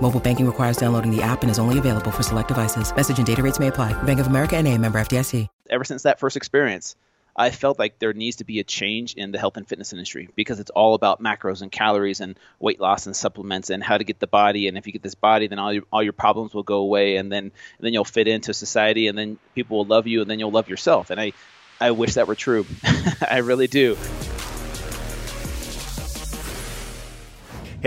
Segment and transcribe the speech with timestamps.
[0.00, 2.94] Mobile banking requires downloading the app and is only available for select devices.
[2.94, 4.00] Message and data rates may apply.
[4.02, 5.48] Bank of America and a member FDIC.
[5.70, 6.94] Ever since that first experience,
[7.34, 10.28] I felt like there needs to be a change in the health and fitness industry
[10.36, 14.04] because it's all about macros and calories and weight loss and supplements and how to
[14.04, 14.68] get the body.
[14.68, 17.16] And if you get this body, then all your, all your problems will go away,
[17.16, 20.30] and then and then you'll fit into society, and then people will love you, and
[20.30, 21.10] then you'll love yourself.
[21.10, 21.32] And I
[21.80, 22.64] I wish that were true.
[23.28, 23.96] I really do.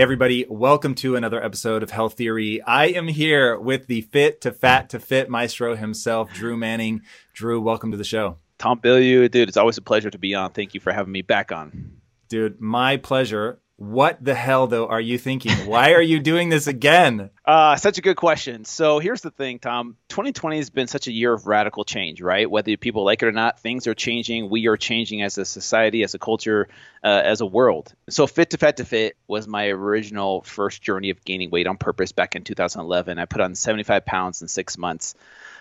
[0.00, 2.62] Hey, everybody, welcome to another episode of Health Theory.
[2.62, 7.02] I am here with the fit to fat to fit maestro himself, Drew Manning.
[7.34, 8.38] Drew, welcome to the show.
[8.56, 10.52] Tom Bilyeu, dude, it's always a pleasure to be on.
[10.52, 12.00] Thank you for having me back on.
[12.30, 13.60] Dude, my pleasure.
[13.80, 15.52] What the hell, though, are you thinking?
[15.66, 17.30] Why are you doing this again?
[17.46, 18.66] Uh, such a good question.
[18.66, 19.96] So here's the thing, Tom.
[20.10, 22.48] 2020 has been such a year of radical change, right?
[22.50, 24.50] Whether people like it or not, things are changing.
[24.50, 26.68] We are changing as a society, as a culture,
[27.02, 27.94] uh, as a world.
[28.10, 31.78] So Fit to Fat to Fit was my original first journey of gaining weight on
[31.78, 33.18] purpose back in 2011.
[33.18, 35.14] I put on 75 pounds in six months.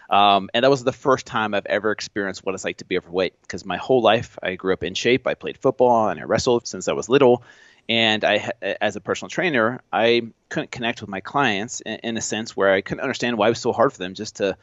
[0.10, 2.98] Um, and that was the first time I've ever experienced what it's like to be
[2.98, 5.26] overweight because my whole life I grew up in shape.
[5.26, 7.44] I played football and I wrestled since I was little
[7.90, 12.56] and I, as a personal trainer, I couldn't connect with my clients in, a sense
[12.56, 14.56] where I couldn't understand why it was so hard for them just to,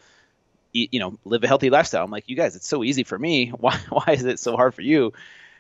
[0.73, 2.05] eat, you know, live a healthy lifestyle.
[2.05, 3.49] I'm like, you guys, it's so easy for me.
[3.59, 5.13] Why, why is it so hard for you?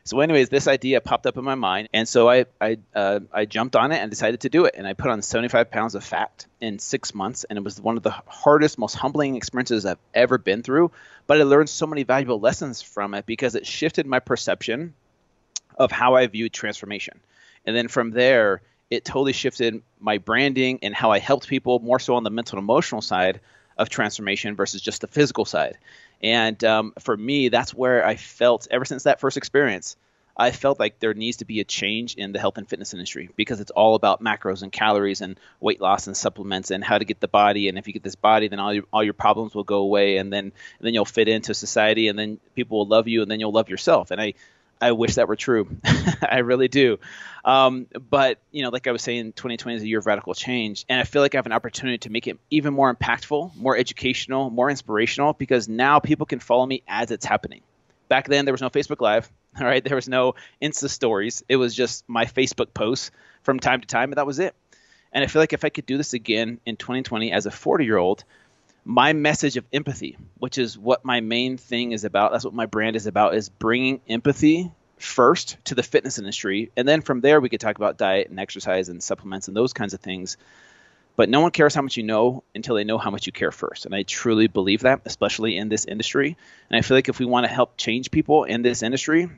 [0.05, 3.45] So, anyways, this idea popped up in my mind, and so I, I, uh, I
[3.45, 4.77] jumped on it and decided to do it.
[4.79, 7.97] And I put on 75 pounds of fat in six months, and it was one
[7.97, 10.93] of the hardest, most humbling experiences I've ever been through.
[11.27, 14.95] But I learned so many valuable lessons from it because it shifted my perception
[15.77, 17.19] of how I viewed transformation.
[17.67, 21.99] And then from there, it totally shifted my branding and how I helped people more
[21.99, 23.41] so on the mental and emotional side
[23.77, 25.77] of transformation versus just the physical side.
[26.23, 29.97] And um, for me, that's where I felt ever since that first experience.
[30.39, 33.31] I felt like there needs to be a change in the health and fitness industry
[33.37, 37.07] because it's all about macros and calories and weight loss and supplements and how to
[37.07, 37.69] get the body.
[37.69, 40.19] And if you get this body, then all your, all your problems will go away,
[40.19, 43.31] and then and then you'll fit into society, and then people will love you, and
[43.31, 44.11] then you'll love yourself.
[44.11, 44.35] And I
[44.81, 45.69] I wish that were true.
[46.23, 46.99] I really do.
[47.45, 50.85] Um, but you know, like I was saying, 2020 is a year of radical change,
[50.89, 53.77] and I feel like I have an opportunity to make it even more impactful, more
[53.77, 57.63] educational, more inspirational, because now people can follow me as it's happening.
[58.09, 59.31] Back then, there was no Facebook Live.
[59.61, 61.43] All right, there was no Insta stories.
[61.49, 63.11] It was just my Facebook posts
[63.43, 64.55] from time to time, and that was it.
[65.13, 67.85] And I feel like if I could do this again in 2020 as a 40
[67.85, 68.25] year old,
[68.87, 72.31] my message of empathy, which is what my main thing is about.
[72.31, 76.71] That's what my brand is about, is bringing empathy first to the fitness industry.
[76.77, 79.73] And then from there, we could talk about diet and exercise and supplements and those
[79.73, 80.37] kinds of things.
[81.17, 83.51] But no one cares how much you know until they know how much you care
[83.51, 83.87] first.
[83.87, 86.37] And I truly believe that, especially in this industry.
[86.71, 89.29] And I feel like if we want to help change people in this industry,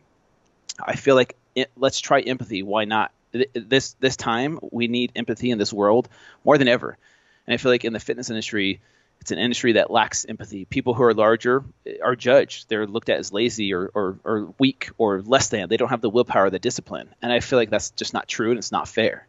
[0.79, 2.63] I feel like it, let's try empathy.
[2.63, 3.13] Why not?
[3.55, 6.11] This this time we need empathy in this world
[6.45, 6.99] more than ever.
[7.47, 8.81] And I feel like in the fitness industry,
[9.21, 10.65] it's an industry that lacks empathy.
[10.65, 12.69] People who are larger eh, are judged.
[12.69, 15.69] They're looked at as lazy or, or, or weak or less than.
[15.69, 17.09] They don't have the willpower, the discipline.
[17.21, 19.27] And I feel like that's just not true and it's not fair.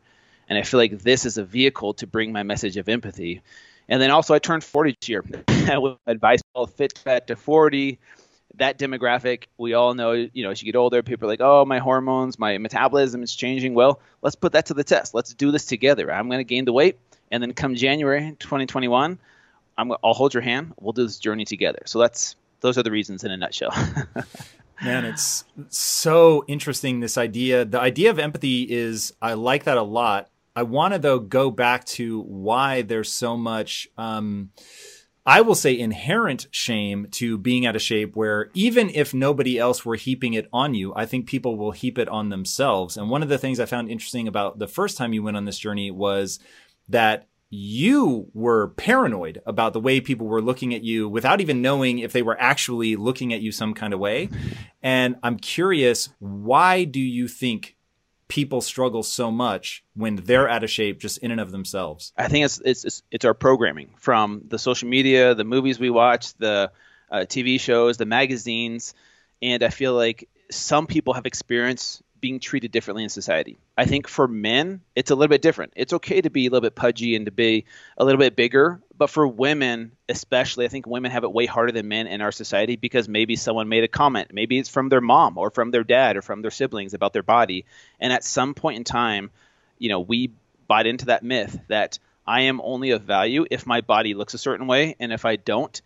[0.48, 3.42] And I feel like this is a vehicle to bring my message of empathy.
[3.88, 5.26] And then also, I turned 40 this year.
[5.48, 8.00] I would advise all Fit Fat to 40.
[8.56, 11.66] That demographic, we all know, you know, as you get older, people are like, oh,
[11.66, 13.74] my hormones, my metabolism is changing.
[13.74, 15.14] Well, let's put that to the test.
[15.14, 16.12] Let's do this together.
[16.12, 17.00] I'm going to gain the weight.
[17.32, 19.20] And then come January 2021,
[19.80, 20.74] I'm, I'll hold your hand.
[20.80, 21.80] We'll do this journey together.
[21.86, 23.72] So that's those are the reasons in a nutshell.
[24.84, 27.00] Man, it's so interesting.
[27.00, 30.30] This idea, the idea of empathy is, I like that a lot.
[30.56, 33.88] I want to though go back to why there's so much.
[33.98, 34.52] Um,
[35.26, 39.86] I will say inherent shame to being out of shape where even if nobody else
[39.86, 42.98] were heaping it on you, I think people will heap it on themselves.
[42.98, 45.46] And one of the things I found interesting about the first time you went on
[45.46, 46.40] this journey was
[46.90, 52.00] that you were paranoid about the way people were looking at you without even knowing
[52.00, 54.30] if they were actually looking at you some kind of way.
[54.84, 57.76] And I'm curious, why do you think
[58.28, 62.14] people struggle so much when they're out of shape just in and of themselves?
[62.16, 66.36] I think it's it's it's, our programming from the social media, the movies we watch,
[66.36, 66.72] the
[67.12, 68.94] uh, TV shows, the magazines,
[69.42, 73.58] and I feel like some people have experienced being treated differently in society.
[73.78, 75.74] I think for men, it's a little bit different.
[75.76, 77.66] It's okay to be a little bit pudgy and to be
[77.98, 81.72] a little bit bigger, but for women, especially, I think women have it way harder
[81.72, 84.32] than men in our society because maybe someone made a comment.
[84.34, 87.24] Maybe it's from their mom or from their dad or from their siblings about their
[87.24, 87.66] body.
[88.00, 89.32] And at some point in time,
[89.78, 90.32] you know, we
[90.68, 94.38] bought into that myth that I am only of value if my body looks a
[94.38, 94.96] certain way.
[95.00, 95.82] And if I don't,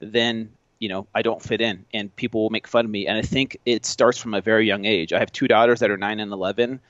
[0.00, 3.06] then you know I don't fit in, and people will make fun of me.
[3.06, 5.12] And I think it starts from a very young age.
[5.12, 6.80] I have two daughters that are nine and eleven,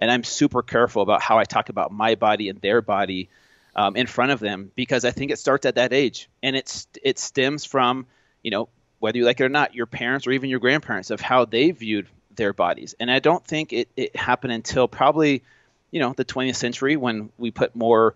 [0.00, 3.28] and I'm super careful about how I talk about my body and their body
[3.74, 6.86] um, in front of them because I think it starts at that age, and it's
[7.02, 8.06] it stems from
[8.42, 8.68] you know
[8.98, 11.72] whether you like it or not, your parents or even your grandparents of how they
[11.72, 12.06] viewed
[12.36, 12.94] their bodies.
[13.00, 15.42] And I don't think it, it happened until probably
[15.90, 18.14] you know the 20th century when we put more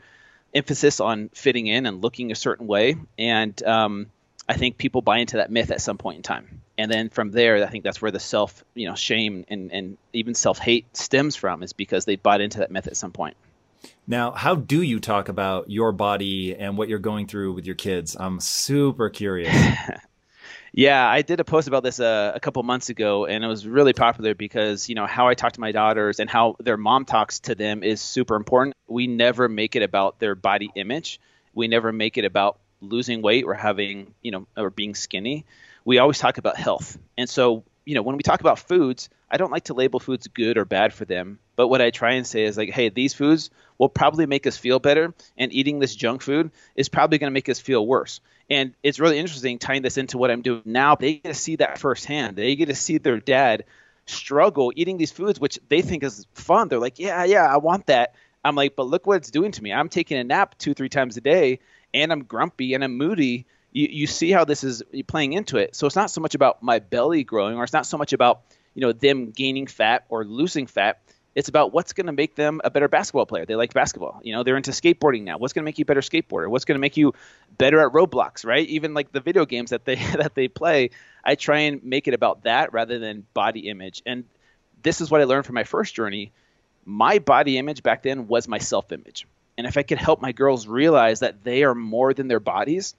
[0.55, 4.06] emphasis on fitting in and looking a certain way and um,
[4.48, 6.62] I think people buy into that myth at some point in time.
[6.78, 9.98] And then from there, I think that's where the self, you know, shame and, and
[10.12, 13.37] even self hate stems from is because they bought into that myth at some point.
[14.06, 17.75] Now, how do you talk about your body and what you're going through with your
[17.75, 18.16] kids?
[18.19, 19.54] I'm super curious.
[20.72, 23.66] yeah, I did a post about this uh, a couple months ago, and it was
[23.66, 27.04] really popular because you know how I talk to my daughters and how their mom
[27.04, 28.76] talks to them is super important.
[28.87, 31.20] We never make it about their body image.
[31.54, 35.44] We never make it about losing weight or having, you know, or being skinny,
[35.84, 36.99] we always talk about health.
[37.17, 40.28] And so, you know, when we talk about foods, I don't like to label foods
[40.28, 41.38] good or bad for them.
[41.56, 44.56] But what I try and say is like, hey, these foods will probably make us
[44.56, 48.20] feel better, and eating this junk food is probably going to make us feel worse.
[48.49, 50.94] And it's really interesting tying this into what I'm doing now.
[50.94, 52.37] They get to see that firsthand.
[52.37, 53.64] They get to see their dad
[54.06, 56.69] struggle eating these foods, which they think is fun.
[56.69, 58.14] They're like, yeah, yeah, I want that.
[58.44, 59.73] I'm like, but look what it's doing to me.
[59.73, 61.58] I'm taking a nap two, three times a day,
[61.96, 65.75] and I'm grumpy and I'm moody, you, you see how this is playing into it.
[65.75, 68.43] So it's not so much about my belly growing, or it's not so much about
[68.75, 71.00] you know them gaining fat or losing fat.
[71.34, 73.44] It's about what's going to make them a better basketball player.
[73.44, 74.20] They like basketball.
[74.22, 75.37] You know, they're into skateboarding now.
[75.37, 76.48] What's going to make you a better skateboarder?
[76.48, 77.12] What's going to make you
[77.58, 78.66] better at Roblox, right?
[78.69, 80.90] Even like the video games that they that they play,
[81.25, 84.02] I try and make it about that rather than body image.
[84.04, 84.25] And
[84.82, 86.32] this is what I learned from my first journey.
[86.84, 89.26] My body image back then was my self-image.
[89.58, 92.94] And if I could help my girls realize that they are more than their bodies,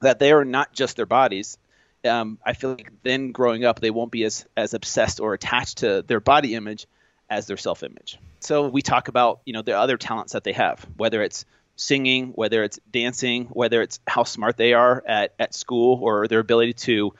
[0.00, 1.58] that they are not just their bodies,
[2.04, 5.78] um, I feel like then growing up they won't be as as obsessed or attached
[5.78, 6.86] to their body image
[7.28, 8.18] as their self image.
[8.40, 11.44] So we talk about you know the other talents that they have, whether it's
[11.76, 16.40] singing, whether it's dancing, whether it's how smart they are at at school or their
[16.40, 17.14] ability to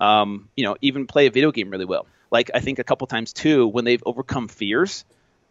[0.00, 2.06] um, you know even play a video game really well.
[2.30, 5.04] Like I think a couple times too when they've overcome fears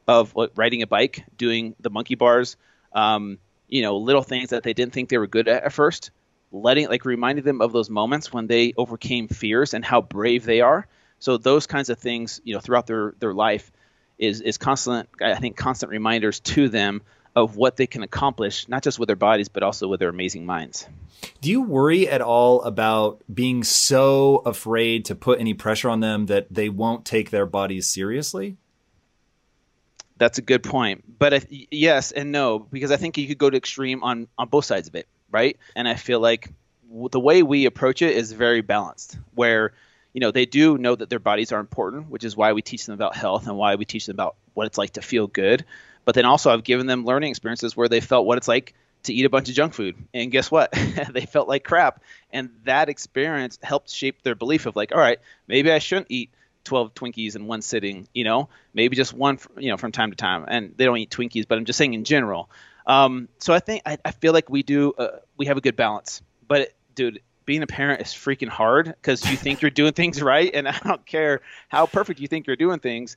[0.08, 2.58] of riding a bike, doing the monkey bars,
[2.94, 6.12] um, you know, little things that they didn't think they were good at at first,
[6.52, 10.62] letting like reminding them of those moments when they overcame fears and how brave they
[10.62, 10.88] are.
[11.20, 13.72] So those kinds of things, you know, throughout their their life
[14.18, 15.10] is is constant.
[15.22, 17.02] I think constant reminders to them
[17.36, 20.46] of what they can accomplish, not just with their bodies, but also with their amazing
[20.46, 20.88] minds.
[21.42, 26.27] Do you worry at all about being so afraid to put any pressure on them
[26.27, 28.58] that they won't take their bodies seriously?
[30.17, 31.03] That's a good point.
[31.20, 34.48] But if, yes and no, because I think you could go to extreme on on
[34.48, 35.58] both sides of it, right?
[35.75, 36.50] And I feel like
[37.12, 39.74] the way we approach it is very balanced, where
[40.13, 42.86] you know they do know that their bodies are important, which is why we teach
[42.86, 45.65] them about health and why we teach them about what it's like to feel good.
[46.05, 49.13] But then also I've given them learning experiences where they felt what it's like to
[49.13, 49.96] eat a bunch of junk food.
[50.13, 50.72] And guess what?
[51.12, 52.01] they felt like crap.
[52.32, 56.29] And that experience helped shape their belief of like, all right, maybe I shouldn't eat
[56.63, 60.17] 12 Twinkies in one sitting, you know, maybe just one, you know, from time to
[60.17, 60.46] time.
[60.48, 62.50] And they don't eat Twinkies, but I'm just saying in general.
[62.86, 65.75] Um, so I think I, I, feel like we do uh, we have a good
[65.75, 66.22] balance.
[66.48, 70.22] But it, dude, being a parent is freaking hard because you think you're doing things
[70.22, 73.15] right, and I don't care how perfect you think you're doing things.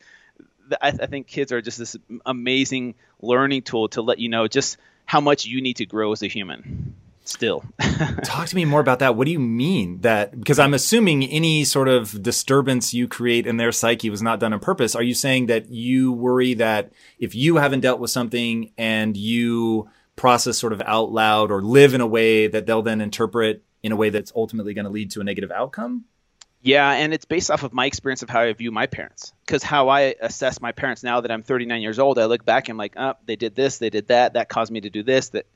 [0.81, 4.77] I, I think kids are just this amazing learning tool to let you know just
[5.05, 6.95] how much you need to grow as a human
[7.29, 7.65] still.
[8.25, 9.17] Talk to me more about that.
[9.17, 10.39] What do you mean that?
[10.39, 14.53] Because I'm assuming any sort of disturbance you create in their psyche was not done
[14.53, 14.95] on purpose.
[14.95, 19.89] Are you saying that you worry that if you haven't dealt with something and you
[20.17, 23.93] process sort of out loud or live in a way that they'll then interpret in
[23.93, 26.05] a way that's ultimately going to lead to a negative outcome?
[26.67, 29.33] Yeah, and it's based off of my experience of how I view my parents.
[29.47, 32.65] Because how I assess my parents now that I'm 39 years old, I look back
[32.65, 35.05] and I'm like, oh, they did this, they did that, that caused me to do
[35.05, 35.47] this, that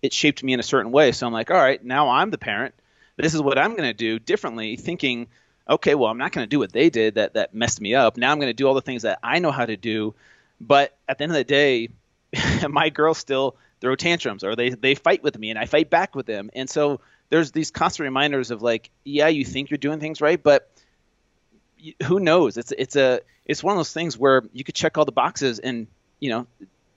[0.00, 1.10] it shaped me in a certain way.
[1.10, 2.72] So I'm like, all right, now I'm the parent.
[3.16, 5.26] This is what I'm going to do differently, thinking,
[5.68, 8.16] okay, well, I'm not going to do what they did that that messed me up.
[8.16, 10.14] Now I'm going to do all the things that I know how to do.
[10.60, 11.88] But at the end of the day,
[12.68, 16.14] my girls still throw tantrums or they they fight with me and I fight back
[16.14, 16.48] with them.
[16.54, 17.00] And so
[17.30, 20.70] there's these constant reminders of like, yeah, you think you're doing things right, but
[22.04, 22.56] who knows?
[22.58, 25.58] It's it's a it's one of those things where you could check all the boxes
[25.58, 25.86] and
[26.18, 26.46] you know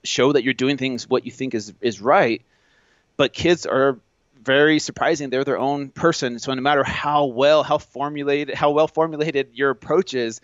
[0.03, 2.41] show that you're doing things what you think is is right,
[3.15, 3.99] but kids are
[4.41, 5.29] very surprising.
[5.29, 9.69] They're their own person, so no matter how well how formulated how well formulated your
[9.69, 10.41] approach is,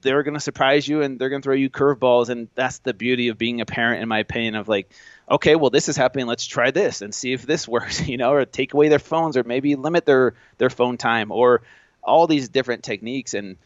[0.00, 2.94] they're going to surprise you and they're going to throw you curveballs, and that's the
[2.94, 4.54] beauty of being a parent, in my opinion.
[4.54, 4.90] Of like,
[5.30, 6.26] okay, well, this is happening.
[6.26, 9.36] Let's try this and see if this works, you know, or take away their phones
[9.36, 11.62] or maybe limit their, their phone time or
[12.02, 13.34] all these different techniques.
[13.34, 13.56] And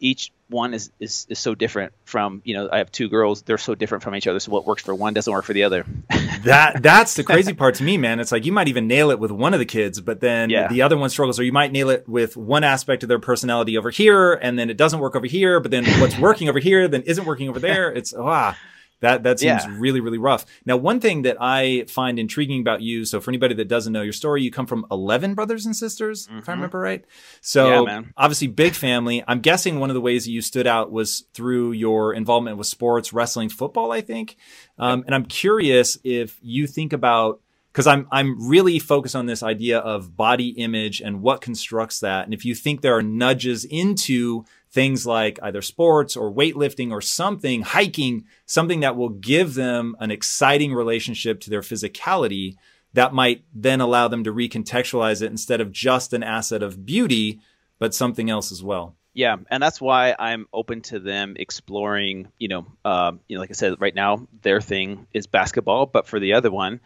[0.00, 3.42] each one is, is, is so different from, you know, I have two girls.
[3.42, 4.40] They're so different from each other.
[4.40, 5.84] So what works for one doesn't work for the other.
[6.44, 8.20] that that's the crazy part to me, man.
[8.20, 10.68] It's like you might even nail it with one of the kids, but then yeah.
[10.68, 13.76] the other one struggles, or you might nail it with one aspect of their personality
[13.76, 16.88] over here, and then it doesn't work over here, but then what's working over here
[16.88, 17.92] then isn't working over there.
[17.98, 18.56] It's ah.
[19.00, 19.76] That that seems yeah.
[19.78, 20.44] really really rough.
[20.64, 24.02] Now, one thing that I find intriguing about you, so for anybody that doesn't know
[24.02, 26.38] your story, you come from eleven brothers and sisters, mm-hmm.
[26.38, 26.60] if I mm-hmm.
[26.60, 27.04] remember right.
[27.40, 29.22] So yeah, obviously big family.
[29.28, 32.66] I'm guessing one of the ways that you stood out was through your involvement with
[32.66, 33.92] sports, wrestling, football.
[33.92, 34.36] I think,
[34.78, 37.40] um, and I'm curious if you think about
[37.72, 42.24] because I'm I'm really focused on this idea of body image and what constructs that,
[42.24, 47.00] and if you think there are nudges into things like either sports or weightlifting or
[47.00, 52.56] something, hiking, something that will give them an exciting relationship to their physicality
[52.94, 57.40] that might then allow them to recontextualize it instead of just an asset of beauty,
[57.78, 58.94] but something else as well.
[59.14, 62.28] Yeah, and that's why I'm open to them exploring.
[62.38, 66.06] You know, um, you know, like I said, right now their thing is basketball, but
[66.06, 66.80] for the other one,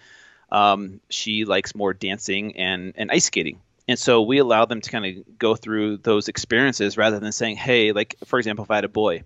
[0.51, 3.61] um, she likes more dancing and and ice skating
[3.93, 7.57] and so we allow them to kind of go through those experiences rather than saying
[7.57, 9.23] hey like for example if i had a boy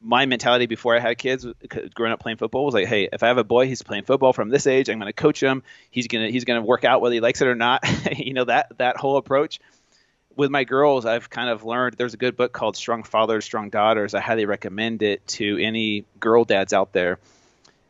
[0.00, 1.44] my mentality before i had kids
[1.92, 4.32] growing up playing football was like hey if i have a boy he's playing football
[4.32, 5.64] from this age i'm going to coach him.
[5.90, 7.84] He's going to he's to work out whether he likes it or not.
[8.16, 9.58] You know that that whole approach.
[10.36, 13.70] With my girls i've kind of learned there's a good book called strong fathers strong
[13.70, 14.14] daughters.
[14.14, 17.18] I highly recommend it to any girl dads out there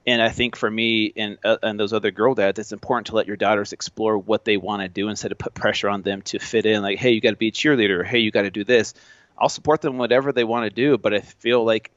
[0.07, 3.17] and I think for me and uh, and those other girl dads, it's important to
[3.17, 6.23] let your daughters explore what they want to do instead of put pressure on them
[6.23, 6.83] to fit in.
[6.83, 8.07] Like, hey, you got to be a cheerleader.
[8.07, 8.95] Hey, you got to do this.
[9.37, 11.91] I'll support them whatever they want to do, but I feel like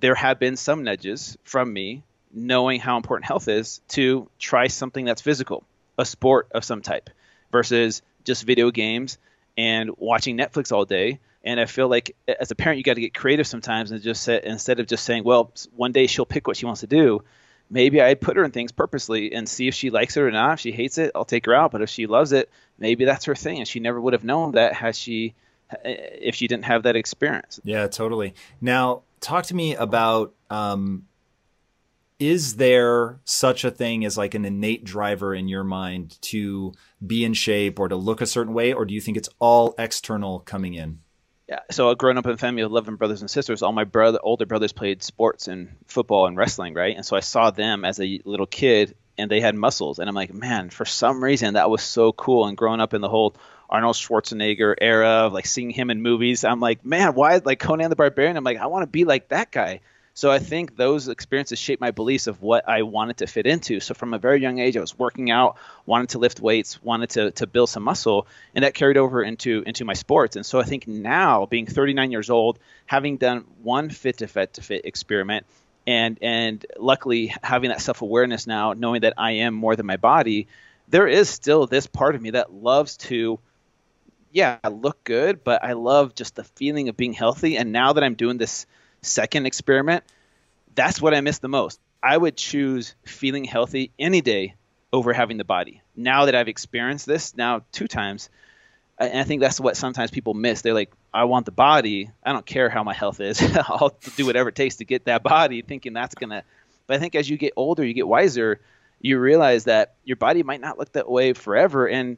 [0.00, 5.04] there have been some nudges from me, knowing how important health is, to try something
[5.04, 5.62] that's physical,
[5.98, 7.10] a sport of some type,
[7.52, 9.18] versus just video games
[9.56, 11.20] and watching Netflix all day.
[11.44, 14.22] And I feel like as a parent, you got to get creative sometimes and just
[14.22, 17.22] say, instead of just saying, well, one day she'll pick what she wants to do
[17.72, 20.54] maybe I put her in things purposely and see if she likes it or not.
[20.54, 21.72] If she hates it, I'll take her out.
[21.72, 24.52] But if she loves it, maybe that's her thing, and she never would have known
[24.52, 25.34] that had she
[25.84, 27.58] if she didn't have that experience.
[27.64, 28.34] Yeah, totally.
[28.60, 31.06] Now, talk to me about um,
[32.18, 36.74] is there such a thing as like an innate driver in your mind to
[37.04, 39.74] be in shape or to look a certain way, or do you think it's all
[39.78, 40.98] external coming in?
[41.70, 44.46] So growing up in a family of 11 brothers and sisters, all my brother, older
[44.46, 46.96] brothers played sports and football and wrestling, right?
[46.96, 49.98] And so I saw them as a little kid and they had muscles.
[49.98, 52.46] And I'm like, man, for some reason that was so cool.
[52.46, 53.34] And growing up in the whole
[53.68, 57.90] Arnold Schwarzenegger era of like seeing him in movies, I'm like, man, why like Conan
[57.90, 58.36] the Barbarian?
[58.36, 59.80] I'm like, I want to be like that guy.
[60.14, 63.80] So I think those experiences shaped my beliefs of what I wanted to fit into.
[63.80, 67.10] So from a very young age, I was working out, wanted to lift weights, wanted
[67.10, 70.36] to, to build some muscle, and that carried over into into my sports.
[70.36, 74.54] And so I think now, being 39 years old, having done one fit to fit
[74.54, 75.46] to fit experiment,
[75.86, 79.96] and and luckily having that self awareness now, knowing that I am more than my
[79.96, 80.46] body,
[80.88, 83.38] there is still this part of me that loves to
[84.30, 87.58] yeah, look good, but I love just the feeling of being healthy.
[87.58, 88.66] And now that I'm doing this
[89.02, 90.04] second experiment,
[90.74, 91.80] that's what I miss the most.
[92.02, 94.54] I would choose feeling healthy any day
[94.92, 95.82] over having the body.
[95.96, 98.30] Now that I've experienced this now two times,
[98.98, 100.62] and I think that's what sometimes people miss.
[100.62, 102.10] They're like, I want the body.
[102.22, 103.42] I don't care how my health is.
[103.68, 106.44] I'll do whatever it takes to get that body, thinking that's gonna.
[106.86, 108.60] But I think as you get older, you get wiser.
[109.00, 112.16] You realize that your body might not look that way forever, and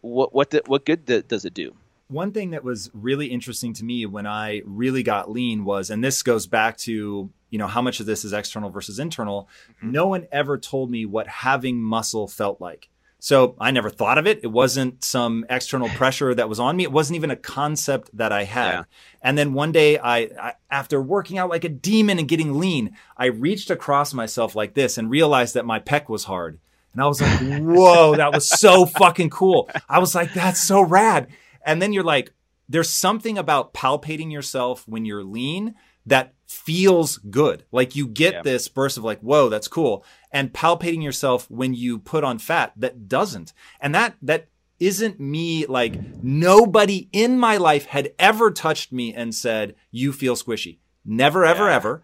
[0.00, 1.74] what what the, what good does it do?
[2.08, 6.04] One thing that was really interesting to me when I really got lean was, and
[6.04, 9.48] this goes back to, you know, how much of this is external versus internal.
[9.78, 9.92] Mm-hmm.
[9.92, 12.88] No one ever told me what having muscle felt like.
[13.24, 14.40] So I never thought of it.
[14.42, 16.82] It wasn't some external pressure that was on me.
[16.82, 18.70] It wasn't even a concept that I had.
[18.70, 18.84] Yeah.
[19.22, 22.94] And then one day I, I, after working out like a demon and getting lean,
[23.16, 26.58] I reached across myself like this and realized that my pec was hard.
[26.92, 29.70] And I was like, whoa, that was so fucking cool.
[29.88, 31.28] I was like, that's so rad.
[31.64, 32.32] And then you're like,
[32.68, 35.74] there's something about palpating yourself when you're lean
[36.06, 37.64] that feels good.
[37.72, 38.42] Like you get yeah.
[38.42, 40.04] this burst of like, whoa, that's cool.
[40.30, 43.52] And palpating yourself when you put on fat that doesn't.
[43.80, 44.48] And that, that
[44.80, 50.34] isn't me like nobody in my life had ever touched me and said, you feel
[50.34, 50.78] squishy.
[51.04, 51.76] Never, ever, yeah.
[51.76, 52.02] ever.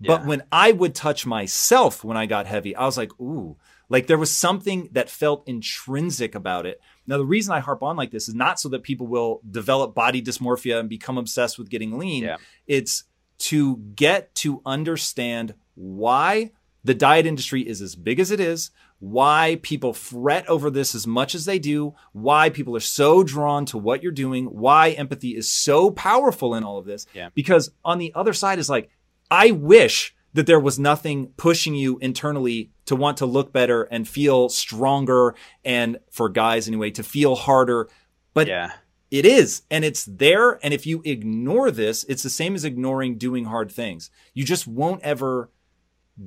[0.00, 0.26] But yeah.
[0.26, 3.56] when I would touch myself when I got heavy, I was like, ooh,
[3.88, 6.80] like there was something that felt intrinsic about it.
[7.06, 9.94] Now, the reason I harp on like this is not so that people will develop
[9.94, 12.24] body dysmorphia and become obsessed with getting lean.
[12.24, 12.36] Yeah.
[12.66, 13.04] It's
[13.38, 19.58] to get to understand why the diet industry is as big as it is, why
[19.62, 23.78] people fret over this as much as they do, why people are so drawn to
[23.78, 27.06] what you're doing, why empathy is so powerful in all of this.
[27.14, 27.30] Yeah.
[27.34, 28.90] Because on the other side is like,
[29.30, 34.06] I wish that there was nothing pushing you internally to want to look better and
[34.06, 37.88] feel stronger and for guys anyway, to feel harder.
[38.34, 38.72] But yeah.
[39.10, 40.58] It is, and it's there.
[40.64, 44.10] And if you ignore this, it's the same as ignoring doing hard things.
[44.32, 45.50] You just won't ever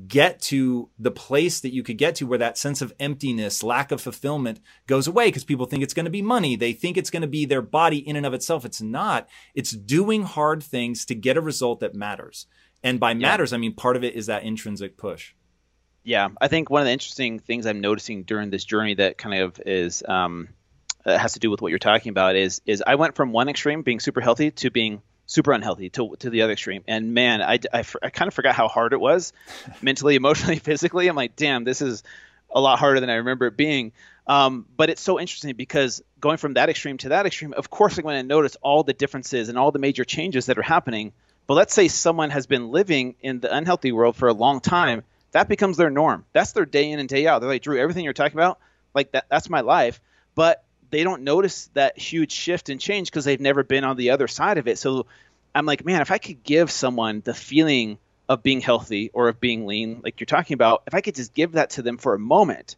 [0.07, 3.91] get to the place that you could get to where that sense of emptiness, lack
[3.91, 6.55] of fulfillment goes away because people think it's going to be money.
[6.55, 8.63] They think it's going to be their body in and of itself.
[8.63, 9.27] It's not.
[9.53, 12.47] It's doing hard things to get a result that matters.
[12.83, 13.53] And by matters.
[13.53, 15.33] I mean part of it is that intrinsic push.
[16.03, 19.41] Yeah, I think one of the interesting things I'm noticing during this journey that kind
[19.41, 20.49] of is um,
[21.05, 23.49] uh, has to do with what you're talking about is is I went from one
[23.49, 27.41] extreme being super healthy to being super unhealthy to, to the other extreme and man
[27.41, 29.33] I, I, I kind of forgot how hard it was
[29.81, 32.01] mentally emotionally physically i'm like damn this is
[32.49, 33.91] a lot harder than i remember it being
[34.25, 37.97] um, but it's so interesting because going from that extreme to that extreme of course
[37.97, 41.11] i'm going to notice all the differences and all the major changes that are happening
[41.47, 45.03] but let's say someone has been living in the unhealthy world for a long time
[45.31, 48.03] that becomes their norm that's their day in and day out they're like drew everything
[48.03, 48.59] you're talking about
[48.93, 49.99] like that that's my life
[50.35, 54.11] but they don't notice that huge shift and change because they've never been on the
[54.11, 54.77] other side of it.
[54.77, 55.05] So
[55.53, 57.97] I'm like, man, if I could give someone the feeling
[58.29, 61.33] of being healthy or of being lean, like you're talking about, if I could just
[61.33, 62.75] give that to them for a moment,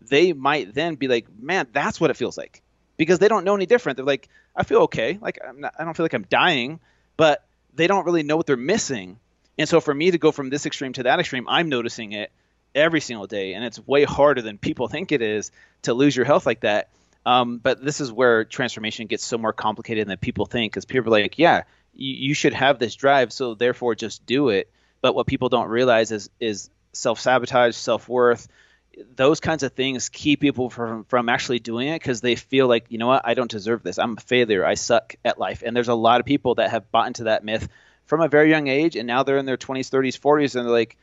[0.00, 2.62] they might then be like, man, that's what it feels like.
[2.96, 3.96] Because they don't know any different.
[3.96, 5.18] They're like, I feel okay.
[5.20, 6.80] Like not, I don't feel like I'm dying,
[7.16, 9.18] but they don't really know what they're missing.
[9.58, 12.32] And so for me to go from this extreme to that extreme, I'm noticing it
[12.74, 15.50] every single day, and it's way harder than people think it is
[15.82, 16.88] to lose your health like that.
[17.24, 21.14] Um, but this is where transformation gets so more complicated than people think because people
[21.14, 24.70] are like, yeah, you, you should have this drive, so therefore just do it.
[25.00, 28.48] But what people don't realize is is self sabotage, self worth,
[29.16, 32.86] those kinds of things keep people from from actually doing it because they feel like
[32.88, 33.98] you know what I don't deserve this.
[33.98, 34.64] I'm a failure.
[34.64, 35.62] I suck at life.
[35.64, 37.68] And there's a lot of people that have bought into that myth
[38.06, 40.72] from a very young age, and now they're in their 20s, 30s, 40s, and they're
[40.72, 40.98] like,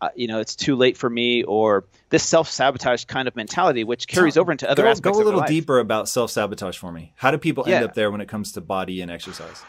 [0.00, 3.84] uh, you know, it's too late for me, or this self sabotage kind of mentality,
[3.84, 5.18] which carries over into other go, aspects.
[5.18, 7.12] Go a little deeper about self sabotage for me.
[7.16, 7.76] How do people yeah.
[7.76, 9.62] end up there when it comes to body and exercise?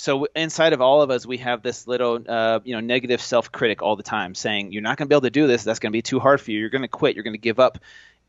[0.00, 3.52] So inside of all of us, we have this little, uh, you know, negative self
[3.52, 5.62] critic all the time, saying you're not going to be able to do this.
[5.62, 6.58] That's going to be too hard for you.
[6.58, 7.14] You're going to quit.
[7.14, 7.78] You're going to give up.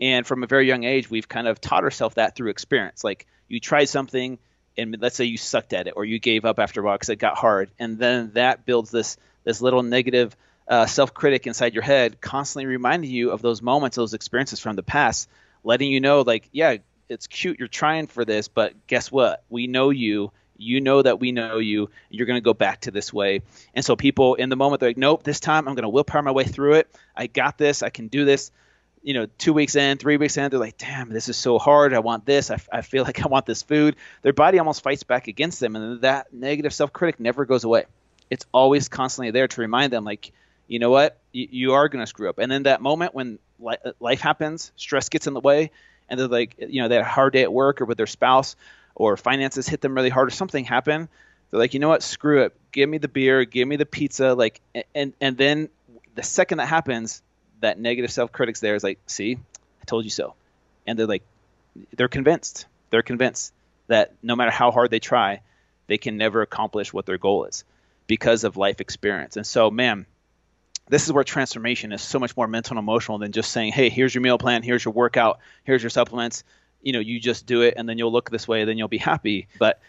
[0.01, 3.05] And from a very young age, we've kind of taught ourselves that through experience.
[3.05, 4.38] Like you tried something,
[4.77, 7.10] and let's say you sucked at it, or you gave up after a while because
[7.10, 10.36] it got hard, and then that builds this this little negative
[10.67, 14.75] uh, self critic inside your head constantly reminding you of those moments, those experiences from
[14.75, 15.29] the past,
[15.63, 19.43] letting you know, like, yeah, it's cute, you're trying for this, but guess what?
[19.49, 20.34] We know you.
[20.62, 21.89] You know that we know you.
[22.10, 23.41] You're going to go back to this way.
[23.74, 26.21] And so people in the moment, they're like, nope, this time I'm going to willpower
[26.21, 26.95] my way through it.
[27.15, 27.84] I got this.
[27.84, 28.52] I can do this.
[29.04, 31.93] You know, two weeks in, three weeks in, they're like, damn, this is so hard.
[31.93, 32.52] I want this.
[32.52, 33.95] I, I feel like I want this food.
[34.21, 35.76] Their body almost fights back against them.
[35.76, 37.86] And that negative self critic never goes away.
[38.30, 40.32] It's always constantly there to remind them, like,
[40.67, 42.38] you know what, you, you are going to screw up.
[42.38, 45.71] And then that moment when li- life happens, stress gets in the way,
[46.08, 48.08] and they're like, you know, they had a hard day at work or with their
[48.08, 48.56] spouse,
[48.95, 51.08] or finances hit them really hard, or something happened.
[51.49, 52.56] They're like, you know what, screw it.
[52.71, 54.62] Give me the beer, give me the pizza, like,
[54.95, 55.69] and and then
[56.15, 57.21] the second that happens,
[57.62, 59.38] that negative self critic's there is like, see,
[59.82, 60.36] I told you so,
[60.88, 61.23] and they're like,
[61.95, 63.54] they're convinced, they're convinced
[63.88, 65.41] that no matter how hard they try,
[65.88, 67.65] they can never accomplish what their goal is
[68.08, 69.36] because of life experience.
[69.36, 70.06] And so, man,
[70.88, 73.89] this is where transformation is so much more mental and emotional than just saying, hey,
[73.89, 76.43] here's your meal plan, here's your workout, here's your supplements.
[76.82, 78.98] You know, you just do it and then you'll look this way, then you'll be
[78.98, 79.48] happy.
[79.60, 79.80] But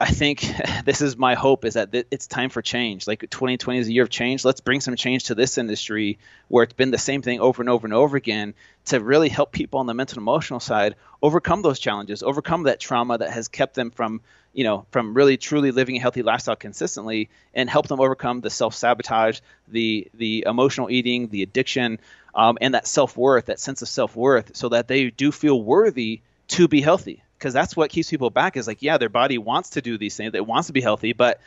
[0.00, 0.40] I think
[0.84, 3.06] this is my hope is that it's time for change.
[3.06, 4.44] Like 2020 is a year of change.
[4.44, 7.68] Let's bring some change to this industry where it's been the same thing over and
[7.68, 8.54] over and over again
[8.86, 12.80] to really help people on the mental and emotional side overcome those challenges, overcome that
[12.80, 14.22] trauma that has kept them from,
[14.54, 18.48] you know, from really truly living a healthy lifestyle consistently and help them overcome the
[18.48, 21.98] self-sabotage, the the emotional eating, the addiction,
[22.34, 26.68] um, and that self-worth, that sense of self-worth so that they do feel worthy to
[26.68, 27.22] be healthy.
[27.38, 30.16] Because that's what keeps people back is like yeah their body wants to do these
[30.16, 30.34] things.
[30.34, 31.40] It wants to be healthy but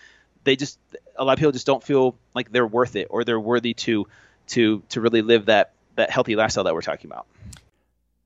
[0.43, 0.79] they just
[1.15, 4.07] a lot of people just don't feel like they're worth it or they're worthy to
[4.47, 7.27] to to really live that that healthy lifestyle that we're talking about.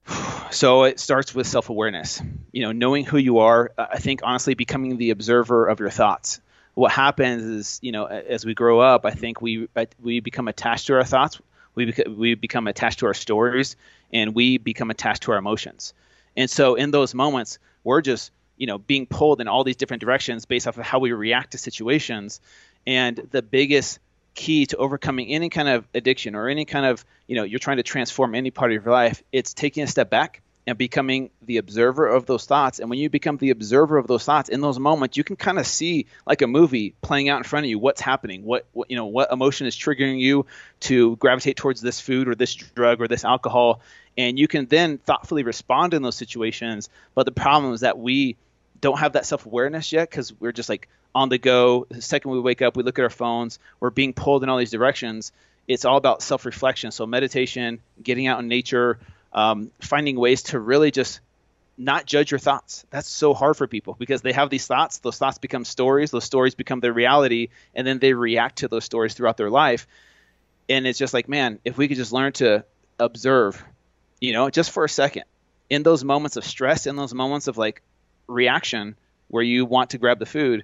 [0.49, 2.21] So it starts with self-awareness.
[2.53, 6.39] You know knowing who you are i think honestly becoming the observer of your thoughts.
[6.73, 9.67] What happens is you know as we grow up i think we
[10.01, 11.41] we become attached to our thoughts
[11.77, 13.77] we, we become attached to our stories
[14.11, 15.93] and we become attached to our emotions
[16.37, 20.01] and so in those moments, we're just, you know, being pulled in all these different
[20.01, 22.39] directions based off of how we react to situations.
[22.85, 23.99] And the biggest
[24.35, 27.77] key to overcoming any kind of addiction or any kind of, you know, you're trying
[27.77, 31.57] to transform any part of your life, it's taking a step back and becoming the
[31.57, 32.79] observer of those thoughts.
[32.79, 35.57] And when you become the observer of those thoughts in those moments, you can kind
[35.57, 38.91] of see like a movie playing out in front of you what's happening, what, what,
[38.91, 40.45] you know, what emotion is triggering you
[40.81, 43.79] to gravitate towards this food or this drug or this alcohol,
[44.17, 46.89] and you can then thoughtfully respond in those situations.
[47.15, 48.35] But the problem is that we
[48.81, 51.87] don't have that self awareness yet because we're just like on the go.
[51.89, 54.57] The second we wake up, we look at our phones, we're being pulled in all
[54.57, 55.31] these directions.
[55.65, 56.91] It's all about self reflection.
[56.91, 58.99] So, meditation, getting out in nature,
[59.37, 61.21] um, finding ways to really just
[61.77, 62.85] not judge your thoughts.
[62.89, 64.97] That's so hard for people because they have these thoughts.
[64.97, 66.09] Those thoughts become stories.
[66.11, 67.49] Those stories become their reality.
[67.75, 69.87] And then they react to those stories throughout their life.
[70.67, 72.65] And it's just like, man, if we could just learn to
[72.99, 73.63] observe
[74.19, 75.23] you know, just for a second.
[75.69, 77.81] In those moments of stress, in those moments of like
[78.27, 78.95] reaction
[79.27, 80.63] where you want to grab the food,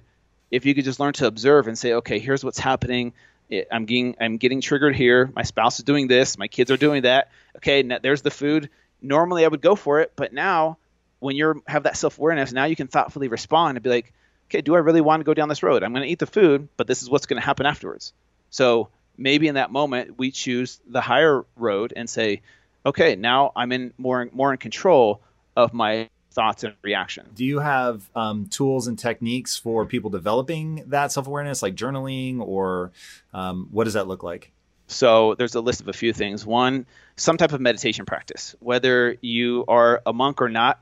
[0.50, 3.12] if you could just learn to observe and say, okay, here's what's happening.
[3.50, 5.30] I'm getting I'm getting triggered here.
[5.34, 6.38] My spouse is doing this.
[6.38, 7.30] My kids are doing that.
[7.56, 8.70] Okay, there's the food.
[9.02, 10.78] Normally I would go for it, but now
[11.20, 14.12] when you have that self awareness, now you can thoughtfully respond and be like,
[14.48, 15.82] okay, do I really want to go down this road?
[15.82, 18.12] I'm going to eat the food, but this is what's going to happen afterwards.
[18.50, 22.42] So maybe in that moment we choose the higher road and say,
[22.84, 25.20] okay, now I'm in more more in control
[25.56, 27.26] of my thoughts and reaction.
[27.34, 32.40] Do you have um, tools and techniques for people developing that self awareness, like journaling,
[32.40, 32.92] or
[33.32, 34.50] um, what does that look like?
[34.86, 36.44] So there's a list of a few things.
[36.44, 40.80] One, some type of meditation practice, whether you are a monk or not,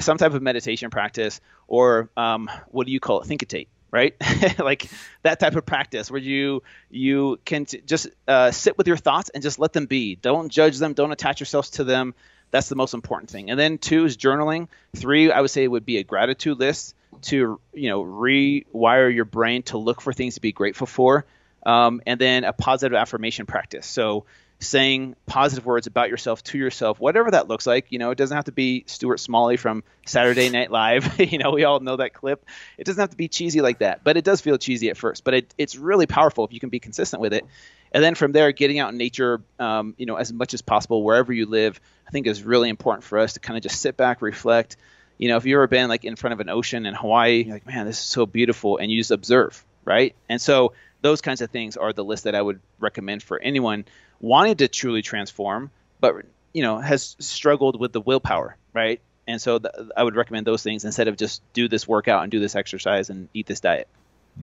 [0.00, 3.28] some type of meditation practice, or um, what do you call it?
[3.28, 4.14] Thinkitate right?
[4.58, 4.88] like
[5.22, 9.28] that type of practice where you you can t- just uh, sit with your thoughts
[9.28, 10.16] and just let them be.
[10.16, 10.94] Don't judge them.
[10.94, 12.14] Don't attach yourselves to them.
[12.52, 13.50] That's the most important thing.
[13.50, 14.68] And then two is journaling.
[14.94, 19.62] Three, I would say, would be a gratitude list to you know rewire your brain
[19.64, 21.26] to look for things to be grateful for.
[21.64, 23.86] Um, and then a positive affirmation practice.
[23.86, 24.24] So
[24.62, 27.86] saying positive words about yourself to yourself, whatever that looks like.
[27.90, 31.20] You know, it doesn't have to be Stuart Smalley from Saturday Night Live.
[31.32, 32.46] you know, we all know that clip.
[32.78, 35.24] It doesn't have to be cheesy like that, but it does feel cheesy at first.
[35.24, 37.44] But it, it's really powerful if you can be consistent with it.
[37.92, 41.02] And then from there, getting out in nature, um, you know, as much as possible
[41.02, 43.96] wherever you live, I think is really important for us to kind of just sit
[43.96, 44.76] back, reflect.
[45.18, 47.54] You know, if you've ever been like in front of an ocean in Hawaii, you're
[47.54, 50.14] like, man, this is so beautiful, and you just observe, right?
[50.28, 50.72] And so
[51.02, 53.84] those kinds of things are the list that I would recommend for anyone
[54.22, 56.14] wanting to truly transform, but
[56.54, 59.02] you know has struggled with the willpower, right?
[59.28, 62.32] And so th- I would recommend those things instead of just do this workout and
[62.32, 63.86] do this exercise and eat this diet.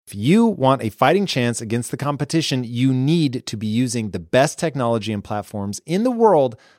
[0.09, 4.19] If you want a fighting chance against the competition, you need to be using the
[4.19, 6.57] best technology and platforms in the world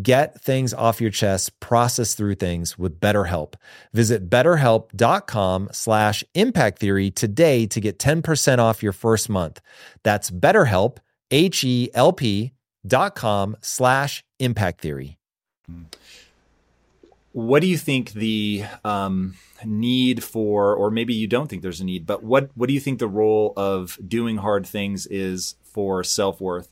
[0.00, 3.54] Get things off your chest, process through things with BetterHelp.
[3.92, 9.60] Visit betterhelp.com slash impact theory today to get 10% off your first month.
[10.02, 10.98] That's betterhelp,
[11.30, 12.52] H-E-L-P
[12.86, 15.18] dot com slash impact theory.
[17.32, 21.84] What do you think the um, need for, or maybe you don't think there's a
[21.84, 26.04] need, but what, what do you think the role of doing hard things is for
[26.04, 26.68] self-worth?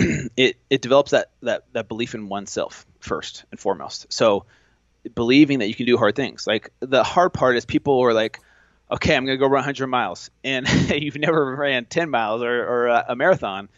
[0.36, 4.12] it it develops that that that belief in oneself first and foremost.
[4.12, 4.46] So
[5.14, 6.46] believing that you can do hard things.
[6.46, 8.40] Like the hard part is people are like,
[8.90, 12.86] okay, I'm gonna go run 100 miles, and you've never ran 10 miles or, or
[12.88, 13.68] a, a marathon,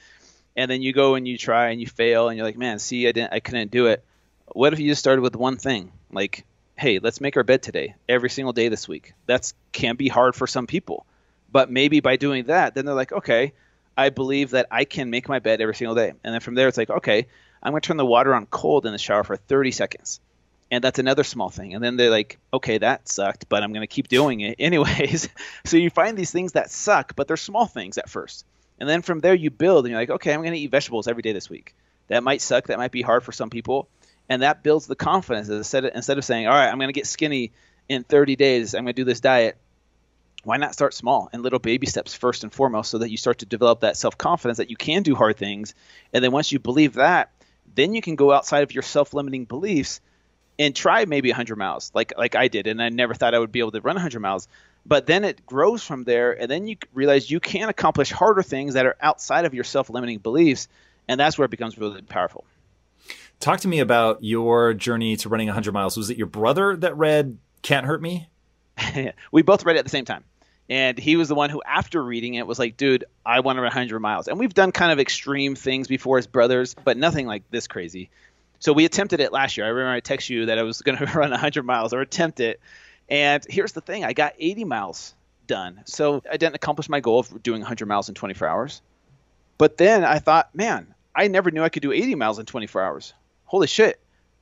[0.56, 3.06] and then you go and you try and you fail, and you're like, man, see,
[3.06, 4.04] I didn't, I couldn't do it.
[4.46, 6.44] What if you just started with one thing, like,
[6.76, 9.12] hey, let's make our bed today, every single day this week.
[9.26, 11.06] That's can be hard for some people,
[11.50, 13.52] but maybe by doing that, then they're like, okay,
[13.96, 16.12] I believe that I can make my bed every single day.
[16.24, 17.26] And then from there, it's like, okay,
[17.62, 20.20] I'm going to turn the water on cold in the shower for 30 seconds.
[20.70, 21.74] And that's another small thing.
[21.74, 25.28] And then they're like, okay, that sucked, but I'm going to keep doing it anyways.
[25.64, 28.46] so you find these things that suck, but they're small things at first.
[28.80, 31.06] And then from there, you build and you're like, okay, I'm going to eat vegetables
[31.06, 31.74] every day this week.
[32.08, 32.68] That might suck.
[32.68, 33.88] That might be hard for some people.
[34.28, 35.48] And that builds the confidence.
[35.48, 37.52] Instead of, instead of saying, all right, I'm going to get skinny
[37.88, 39.58] in 30 days, I'm going to do this diet
[40.44, 43.38] why not start small and little baby steps first and foremost so that you start
[43.38, 45.74] to develop that self-confidence that you can do hard things?
[46.12, 47.30] And then once you believe that
[47.74, 50.00] then you can go outside of your self-limiting beliefs
[50.58, 53.52] and try maybe 100 miles like like I did and I never thought I would
[53.52, 54.48] be able to run 100 miles.
[54.84, 58.74] But then it grows from there and then you realize you can accomplish harder things
[58.74, 60.68] that are outside of your self-limiting beliefs
[61.08, 62.44] and that's where it becomes really powerful.
[63.40, 65.96] Talk to me about your journey to running 100 miles.
[65.96, 68.28] Was it your brother that read can't hurt me?
[69.32, 70.24] We both read it at the same time
[70.68, 73.60] and he was the one who after reading it was like dude i want to
[73.60, 74.28] run 100 miles.
[74.28, 78.10] And we've done kind of extreme things before as brothers but nothing like this crazy.
[78.60, 79.66] So we attempted it last year.
[79.66, 82.40] I remember i texted you that i was going to run 100 miles or attempt
[82.40, 82.60] it.
[83.08, 85.14] And here's the thing i got 80 miles
[85.46, 85.82] done.
[85.84, 88.82] So i didn't accomplish my goal of doing 100 miles in 24 hours.
[89.58, 92.82] But then i thought man i never knew i could do 80 miles in 24
[92.82, 93.14] hours.
[93.44, 94.00] Holy shit.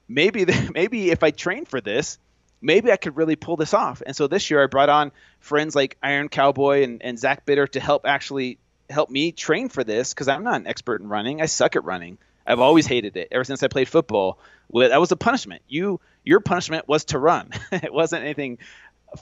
[0.09, 2.19] Maybe maybe if i trained for this
[2.61, 4.03] maybe I could really pull this off.
[4.05, 7.67] And so this year I brought on friends like Iron Cowboy and, and Zach Bitter
[7.69, 11.41] to help actually help me train for this because I'm not an expert in running.
[11.41, 12.19] I suck at running.
[12.47, 14.39] I've always hated it ever since I played football.
[14.73, 15.63] That was a punishment.
[15.69, 17.51] You your punishment was to run.
[17.73, 18.59] it wasn't anything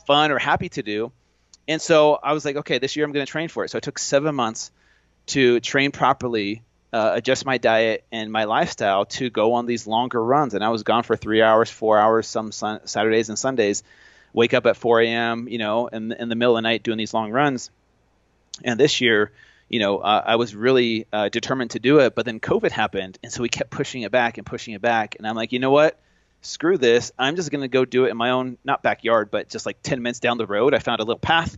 [0.07, 1.13] fun or happy to do.
[1.67, 3.71] And so I was like, okay, this year I'm going to train for it.
[3.71, 4.71] So I took seven months
[5.27, 10.23] to train properly uh, adjust my diet and my lifestyle to go on these longer
[10.23, 10.55] runs.
[10.55, 13.83] And I was gone for three hours, four hours, some sun- Saturdays and Sundays.
[14.33, 15.49] Wake up at 4 a.m.
[15.49, 17.71] You know, in, in the middle of the night doing these long runs.
[18.65, 19.33] And this year,
[19.69, 23.19] you know, uh, I was really uh, determined to do it, but then COVID happened,
[23.23, 25.17] and so we kept pushing it back and pushing it back.
[25.17, 25.99] And I'm like, you know what?
[26.41, 27.13] Screw this.
[27.19, 29.83] I'm just going to go do it in my own, not backyard, but just like
[29.83, 30.73] 10 minutes down the road.
[30.73, 31.57] I found a little path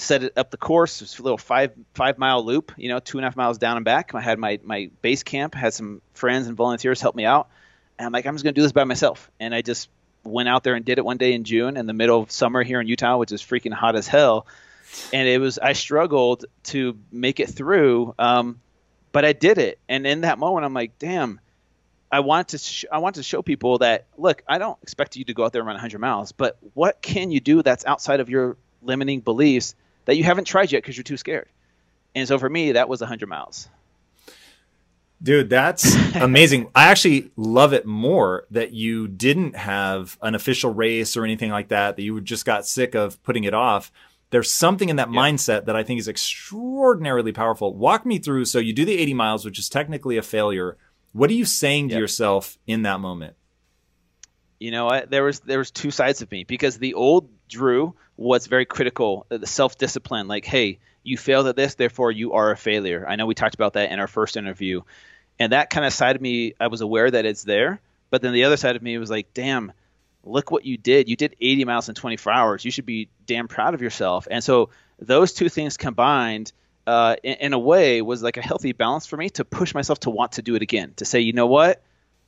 [0.00, 1.00] set it up the course.
[1.00, 3.58] It was a little five five mile loop, you know, two and a half miles
[3.58, 4.14] down and back.
[4.14, 7.48] I had my my base camp, had some friends and volunteers help me out,
[7.98, 9.30] and I'm like, I'm just gonna do this by myself.
[9.38, 9.88] And I just
[10.24, 12.62] went out there and did it one day in June in the middle of summer
[12.62, 14.46] here in Utah, which is freaking hot as hell.
[15.12, 18.60] And it was I struggled to make it through, um,
[19.12, 19.78] but I did it.
[19.88, 21.40] And in that moment, I'm like, damn.
[22.12, 25.24] I want to sh- I want to show people that look, I don't expect you
[25.26, 28.18] to go out there and run 100 miles, but what can you do that's outside
[28.18, 29.76] of your limiting beliefs
[30.10, 31.48] that you haven't tried yet because you're too scared.
[32.16, 33.68] And so for me, that was 100 miles.
[35.22, 36.68] Dude, that's amazing.
[36.74, 41.68] I actually love it more that you didn't have an official race or anything like
[41.68, 43.92] that, that you just got sick of putting it off.
[44.30, 45.20] There's something in that yeah.
[45.20, 47.72] mindset that I think is extraordinarily powerful.
[47.72, 48.46] Walk me through.
[48.46, 50.76] So you do the 80 miles, which is technically a failure.
[51.12, 52.00] What are you saying to yep.
[52.00, 53.36] yourself in that moment?
[54.58, 57.94] You know, I, there was there was two sides of me because the old Drew
[58.20, 62.34] was very critical, uh, the self discipline, like, hey, you failed at this, therefore you
[62.34, 63.06] are a failure.
[63.08, 64.82] I know we talked about that in our first interview.
[65.38, 67.80] And that kind of side of me, I was aware that it's there.
[68.10, 69.72] But then the other side of me was like, damn,
[70.22, 71.08] look what you did.
[71.08, 72.64] You did 80 miles in 24 hours.
[72.64, 74.28] You should be damn proud of yourself.
[74.30, 76.52] And so those two things combined,
[76.86, 80.00] uh, in, in, a way, was like a healthy balance for me to push myself
[80.00, 80.92] to want to do it again.
[80.96, 81.82] To say, you know what,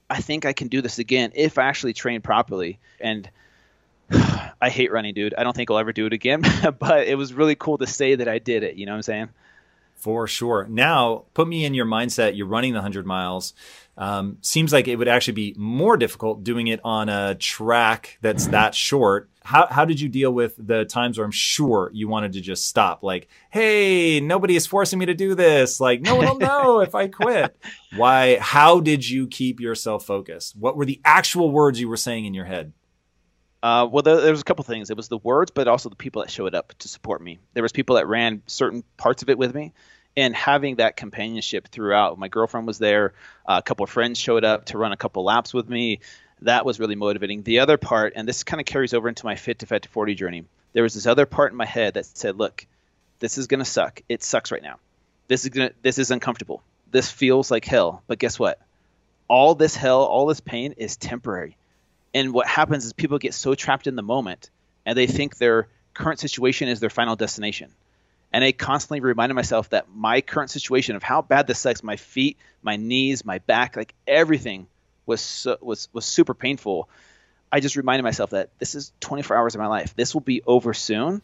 [0.08, 2.78] I think I can do this again if I actually train properly.
[2.98, 3.28] And
[4.60, 5.34] I hate running, dude.
[5.36, 6.42] I don't think I'll ever do it again.
[6.78, 8.76] but it was really cool to say that I did it.
[8.76, 9.28] You know what I'm saying?
[9.96, 10.66] For sure.
[10.68, 12.36] Now, put me in your mindset.
[12.36, 13.54] You're running the 100 miles.
[13.96, 18.46] Um, seems like it would actually be more difficult doing it on a track that's
[18.48, 19.30] that short.
[19.44, 22.66] How, how did you deal with the times where I'm sure you wanted to just
[22.66, 23.02] stop?
[23.02, 25.80] Like, hey, nobody is forcing me to do this.
[25.80, 27.56] Like, no one will know if I quit.
[27.94, 28.38] Why?
[28.38, 30.56] How did you keep yourself focused?
[30.56, 32.72] What were the actual words you were saying in your head?
[33.62, 34.90] Uh, well, there, there, was a couple things.
[34.90, 37.38] It was the words, but also the people that showed up to support me.
[37.54, 39.72] There was people that ran certain parts of it with me,
[40.16, 42.18] and having that companionship throughout.
[42.18, 43.14] My girlfriend was there.
[43.46, 46.00] Uh, a couple of friends showed up to run a couple laps with me.
[46.40, 47.44] That was really motivating.
[47.44, 49.88] The other part, and this kind of carries over into my fit to fat to
[49.88, 50.44] 40 journey.
[50.72, 52.66] There was this other part in my head that said, "Look,
[53.20, 54.02] this is gonna suck.
[54.08, 54.80] It sucks right now.
[55.28, 55.70] This is gonna.
[55.82, 56.64] This is uncomfortable.
[56.90, 58.02] This feels like hell.
[58.08, 58.58] But guess what?
[59.28, 61.56] All this hell, all this pain is temporary."
[62.14, 64.50] And what happens is people get so trapped in the moment
[64.84, 67.70] and they think their current situation is their final destination.
[68.32, 71.96] And I constantly reminded myself that my current situation of how bad this sucks, my
[71.96, 74.66] feet, my knees, my back, like everything
[75.04, 76.88] was so, was was super painful.
[77.50, 79.94] I just reminded myself that this is 24 hours of my life.
[79.94, 81.20] This will be over soon,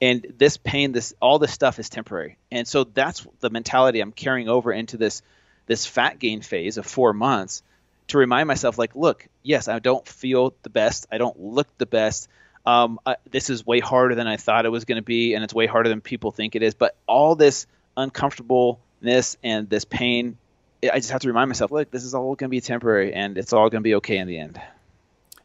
[0.00, 2.38] and this pain, this all this stuff is temporary.
[2.50, 5.22] And so that's the mentality I'm carrying over into this
[5.66, 7.62] this fat gain phase of four months
[8.08, 11.86] to remind myself, like, look, yes, I don't feel the best, I don't look the
[11.86, 12.28] best.
[12.64, 15.44] Um, I, this is way harder than I thought it was going to be, and
[15.44, 16.74] it's way harder than people think it is.
[16.74, 17.66] But all this
[17.96, 20.36] uncomfortableness and this pain,
[20.82, 23.38] I just have to remind myself, look, this is all going to be temporary, and
[23.38, 24.60] it's all going to be okay in the end.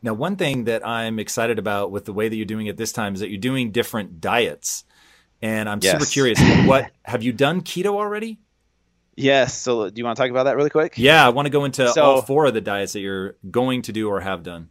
[0.01, 2.91] Now, one thing that I'm excited about with the way that you're doing it this
[2.91, 4.83] time is that you're doing different diets,
[5.43, 5.93] and I'm yes.
[5.93, 6.39] super curious.
[6.65, 8.39] what have you done keto already?
[9.21, 9.57] Yes.
[9.57, 10.97] So, do you want to talk about that really quick?
[10.97, 13.83] Yeah, I want to go into so, all four of the diets that you're going
[13.83, 14.69] to do or have done.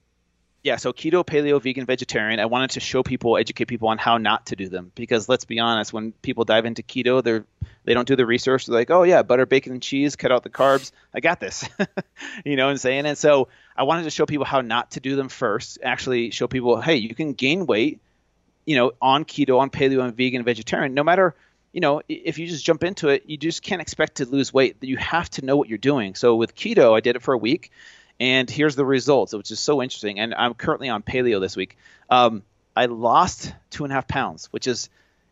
[0.63, 0.77] Yeah.
[0.77, 2.41] So, keto, paleo, vegan, vegetarian.
[2.41, 5.45] I wanted to show people, educate people on how not to do them because let's
[5.45, 7.45] be honest, when people dive into keto, they're
[7.85, 8.67] they don't do the research.
[8.67, 10.17] They're like, oh yeah, butter, bacon, and cheese.
[10.17, 10.93] Cut out the carbs.
[11.15, 11.67] I got this.
[12.45, 13.07] you know what I'm saying?
[13.07, 15.79] And so, I wanted to show people how not to do them first.
[15.83, 18.01] Actually, show people, hey, you can gain weight.
[18.67, 21.35] You know, on keto, on paleo, on vegan, vegetarian, no matter
[21.73, 24.77] you know, if you just jump into it, you just can't expect to lose weight.
[24.81, 26.15] You have to know what you're doing.
[26.15, 27.71] So with keto, I did it for a week,
[28.19, 30.19] and here's the results, which is so interesting.
[30.19, 31.77] And I'm currently on paleo this week.
[32.09, 32.43] Um,
[32.77, 34.91] I lost two and a half pounds, which is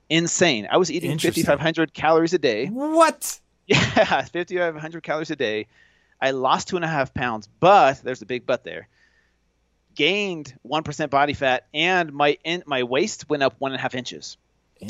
[0.09, 0.69] insane.
[0.71, 2.67] I was eating 5,500 calories a day.
[2.67, 3.41] What?
[3.71, 5.67] Yeah, 5,500 calories a day.
[6.23, 8.89] I lost two and a half pounds, but there's a big but there.
[9.95, 13.83] Gained one percent body fat, and my in, my waist went up one and a
[13.83, 14.39] half inches.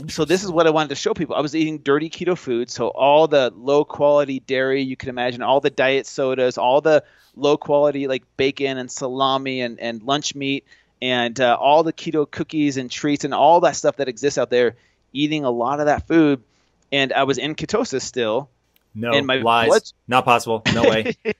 [0.09, 1.35] So this is what I wanted to show people.
[1.35, 5.43] I was eating dirty keto food, so all the low quality dairy you can imagine,
[5.43, 7.05] all the diet sodas, all the
[7.37, 10.67] low quality like bacon and salami and, and lunch meat,
[11.01, 14.51] and uh, all the keto cookies and treats and all that stuff that exists out
[14.51, 14.77] there.
[15.15, 16.43] Eating a lot of that food,
[16.93, 18.51] and I was in ketosis still.
[18.95, 19.83] No and my lies, blood...
[20.07, 20.63] not possible.
[20.75, 21.17] No way.
[21.25, 21.33] yeah.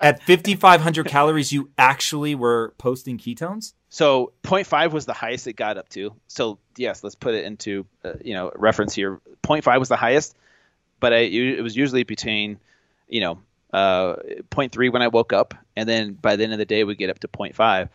[0.00, 3.72] At 5,500 calories, you actually were posting ketones.
[3.94, 6.16] So 0.5 was the highest it got up to.
[6.26, 9.20] So yes, let's put it into uh, you know reference here.
[9.44, 10.34] 0.5 was the highest,
[10.98, 12.58] but I, it was usually between
[13.06, 13.38] you know
[13.72, 14.16] uh,
[14.50, 17.08] 0.3 when I woke up, and then by the end of the day we get
[17.08, 17.88] up to 0.5.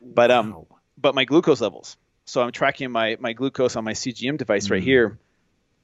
[0.00, 0.66] But um, wow.
[0.96, 1.98] but my glucose levels.
[2.24, 4.70] So I'm tracking my my glucose on my CGM device mm.
[4.70, 5.18] right here.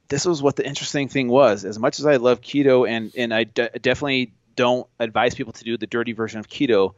[0.08, 1.66] This was what the interesting thing was.
[1.66, 5.64] As much as I love keto, and and I de- definitely don't advise people to
[5.64, 6.94] do the dirty version of keto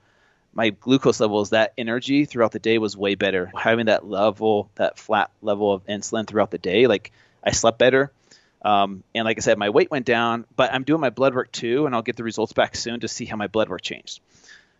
[0.52, 3.50] my glucose levels, that energy throughout the day was way better.
[3.56, 7.12] Having that level, that flat level of insulin throughout the day, like
[7.44, 8.12] I slept better.
[8.62, 11.50] Um, and like I said, my weight went down, but I'm doing my blood work
[11.50, 14.20] too, and I'll get the results back soon to see how my blood work changed.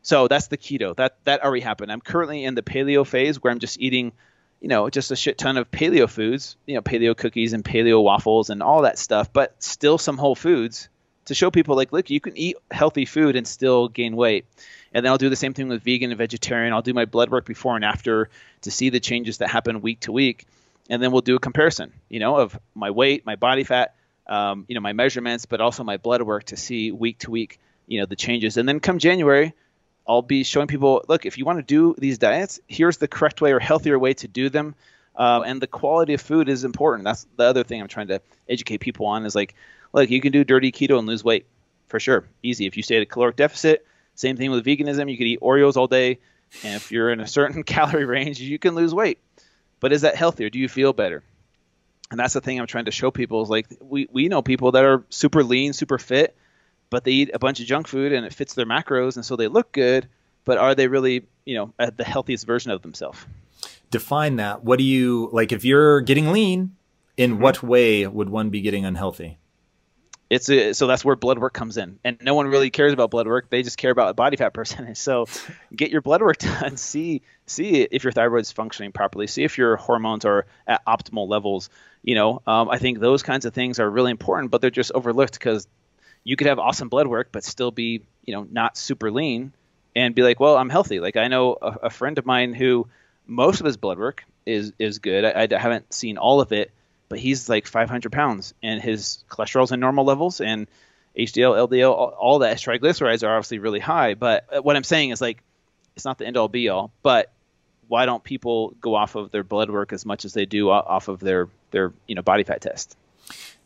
[0.03, 0.95] So that's the keto.
[0.97, 1.93] That that already happened.
[1.93, 4.13] I'm currently in the paleo phase where I'm just eating,
[4.61, 8.03] you know, just a shit ton of paleo foods, you know, paleo cookies and paleo
[8.03, 10.90] waffles and all that stuff, but still some whole foods
[11.31, 14.45] to show people like, look, you can eat healthy food and still gain weight
[14.93, 16.73] and then I'll do the same thing with vegan and vegetarian.
[16.73, 18.29] I'll do my blood work before and after
[18.63, 20.47] to see the changes that happen week to week,
[20.89, 23.95] and then we'll do a comparison, you know, of my weight, my body fat,
[24.27, 27.61] um, you know, my measurements, but also my blood work to see week to week,
[27.87, 28.57] you know, the changes.
[28.57, 29.55] And then come January,
[30.09, 33.41] I'll be showing people, look, if you want to do these diets, here's the correct
[33.41, 34.75] way or healthier way to do them.
[35.15, 37.05] Uh, and the quality of food is important.
[37.05, 39.55] That's the other thing I'm trying to educate people on is like,
[39.93, 41.47] look, you can do dirty keto and lose weight
[41.91, 42.67] for sure, easy.
[42.67, 43.85] If you stay at a caloric deficit,
[44.15, 45.11] same thing with veganism.
[45.11, 46.21] You could eat Oreos all day,
[46.63, 49.19] And if you're in a certain calorie range, you can lose weight.
[49.81, 50.51] But is that healthier?
[50.51, 51.23] Do you feel better?
[52.11, 54.73] And that's the thing I'm trying to show people is like we, we know people
[54.73, 56.37] that are super lean, super fit,
[56.91, 59.37] but they eat a bunch of junk food and it fits their macros and so
[59.37, 60.09] they look good,
[60.45, 63.19] but are they really, you know, at the healthiest version of themselves?
[63.91, 64.65] Define that.
[64.65, 66.77] What do you like if you're getting lean,
[67.17, 67.43] in mm-hmm.
[67.43, 69.39] what way would one be getting unhealthy?
[70.31, 71.99] It's a, so that's where blood work comes in.
[72.05, 73.51] And no one really cares about blood work.
[73.51, 74.99] They just care about body fat percentage.
[75.11, 75.27] So
[75.75, 76.77] get your blood work done.
[76.77, 79.27] See see if your thyroid's functioning properly.
[79.27, 81.69] See if your hormones are at optimal levels.
[82.03, 84.91] You know um, i think those kinds of things are really important but they're just
[84.95, 85.69] overlooked because
[86.25, 89.53] you could have awesome blood work but still be you know not super lean
[89.95, 90.99] and be like well i'm healthy.
[90.99, 92.89] Like i know a, a friend of mine who
[93.27, 95.25] most of his blood work is is good.
[95.25, 96.73] I, I haven't seen all of it
[97.11, 100.67] but he's like 500 pounds and his cholesterol's in normal levels and
[101.19, 104.15] HDL, LDL, all, all that triglycerides are obviously really high.
[104.15, 105.43] But what I'm saying is like,
[105.97, 106.93] it's not the end all be all.
[107.03, 107.31] But
[107.89, 111.09] why don't people go off of their blood work as much as they do off
[111.09, 112.97] of their their you know body fat test?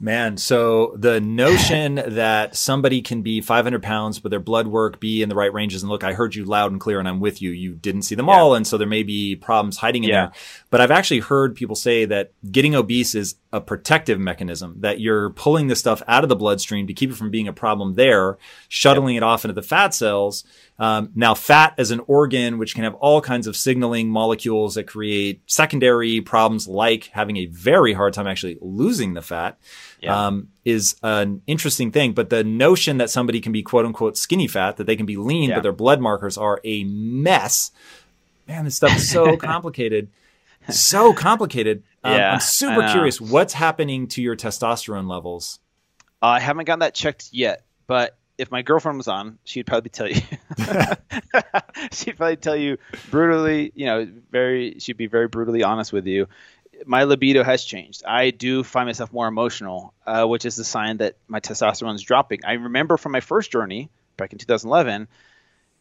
[0.01, 5.23] Man, so the notion that somebody can be 500 pounds, but their blood work be
[5.23, 7.41] in the right ranges, and look, I heard you loud and clear, and I'm with
[7.41, 7.51] you.
[7.51, 8.35] You didn't see them yeah.
[8.35, 10.17] all, and so there may be problems hiding in yeah.
[10.17, 10.33] there.
[10.71, 15.31] But I've actually heard people say that getting obese is a protective mechanism, that you're
[15.31, 18.37] pulling the stuff out of the bloodstream to keep it from being a problem there,
[18.69, 19.23] shuttling yep.
[19.23, 20.43] it off into the fat cells.
[20.77, 24.89] Um, now, fat as an organ, which can have all kinds of signaling molecules that
[24.89, 29.57] create secondary problems like having a very hard time actually losing the fat
[30.01, 30.27] yeah.
[30.27, 32.13] um, is an interesting thing.
[32.13, 35.17] But the notion that somebody can be quote unquote skinny fat, that they can be
[35.17, 35.57] lean, yeah.
[35.57, 37.71] but their blood markers are a mess.
[38.49, 40.09] Man, this stuff is so complicated.
[40.69, 41.85] so complicated.
[42.05, 43.21] Um, yeah, I'm super curious.
[43.21, 45.59] What's happening to your testosterone levels?
[46.23, 49.91] Uh, I haven't gotten that checked yet, but if my girlfriend was on, she'd probably
[49.91, 50.21] tell you.
[51.93, 52.79] she'd probably tell you
[53.11, 54.77] brutally, you know, very.
[54.79, 56.27] She'd be very brutally honest with you
[56.87, 58.03] my libido has changed.
[58.07, 62.03] I do find myself more emotional, uh, which is a sign that my testosterone is
[62.03, 62.41] dropping.
[62.45, 65.09] I remember from my first journey back in 2011,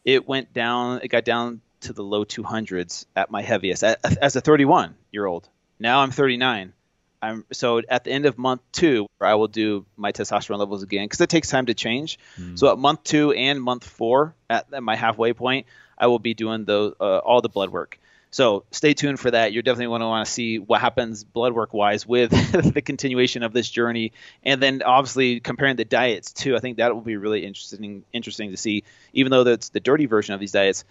[0.04, 1.00] it went down.
[1.02, 5.48] It got down to the low 200s at my heaviest as a 31 year old.
[5.84, 6.72] Now I'm 39.
[7.20, 11.04] I'm so at the end of month two, I will do my testosterone levels again
[11.04, 12.18] because it takes time to change.
[12.38, 12.58] Mm.
[12.58, 15.66] So at month two and month four, at, at my halfway point,
[15.98, 17.98] I will be doing the uh, all the blood work.
[18.30, 19.52] So stay tuned for that.
[19.52, 22.30] You're definitely going to want to see what happens blood work wise with
[22.74, 24.12] the continuation of this journey,
[24.42, 26.56] and then obviously comparing the diets too.
[26.56, 28.84] I think that will be really interesting interesting to see.
[29.12, 30.86] Even though that's the dirty version of these diets,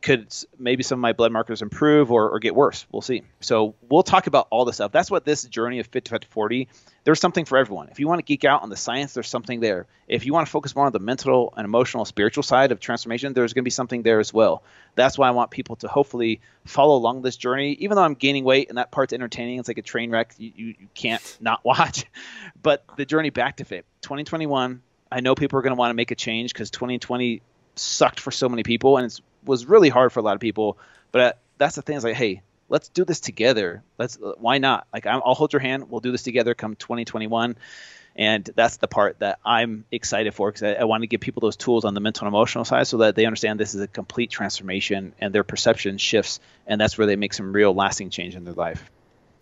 [0.00, 2.86] could maybe some of my blood markers improve or, or, get worse?
[2.92, 3.22] We'll see.
[3.40, 4.92] So we'll talk about all this stuff.
[4.92, 6.68] That's what this journey of Fit to Fat 40.
[7.02, 7.88] There's something for everyone.
[7.88, 9.86] If you want to geek out on the science, there's something there.
[10.06, 13.32] If you want to focus more on the mental and emotional, spiritual side of transformation,
[13.32, 14.62] there's going to be something there as well.
[14.94, 17.72] That's why I want people to hopefully follow along this journey.
[17.80, 20.34] Even though I'm gaining weight and that part's entertaining, it's like a train wreck.
[20.38, 22.04] You, you, you can't not watch.
[22.60, 24.82] But the journey back to fit, 2021.
[25.10, 27.40] I know people are going to want to make a change because 2020
[27.76, 30.78] sucked for so many people, and it was really hard for a lot of people.
[31.12, 33.82] But uh, that's the thing is like, hey, let's do this together.
[33.98, 34.86] Let's uh, why not?
[34.92, 35.90] Like i will hold your hand.
[35.90, 37.56] We'll do this together come 2021.
[38.16, 41.40] And that's the part that I'm excited for because I, I want to give people
[41.40, 43.86] those tools on the mental and emotional side so that they understand this is a
[43.86, 46.40] complete transformation and their perception shifts.
[46.66, 48.90] And that's where they make some real lasting change in their life.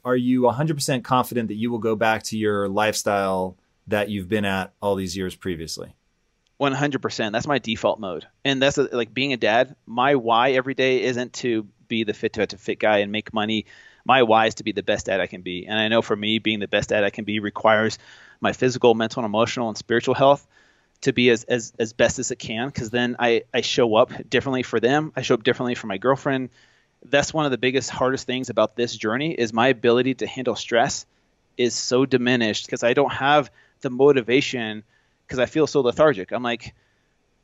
[0.04, 4.44] Are you 100% confident that you will go back to your lifestyle that you've been
[4.44, 5.94] at all these years previously?
[6.60, 7.32] 100%.
[7.32, 8.26] That's my default mode.
[8.44, 9.76] And that's a, like being a dad.
[9.86, 13.34] My why every day isn't to be the fit to, to fit guy and make
[13.34, 13.66] money.
[14.04, 15.66] My why is to be the best dad I can be.
[15.66, 17.98] And I know for me, being the best dad I can be requires
[18.40, 20.46] my physical, mental, and emotional and spiritual health
[21.02, 24.12] to be as, as, as best as it can because then I, I show up
[24.28, 25.12] differently for them.
[25.14, 26.48] I show up differently for my girlfriend.
[27.04, 30.56] That's one of the biggest, hardest things about this journey is my ability to handle
[30.56, 31.04] stress
[31.58, 33.50] is so diminished because I don't have
[33.82, 34.84] the motivation–
[35.26, 36.32] because I feel so lethargic.
[36.32, 36.74] I'm like,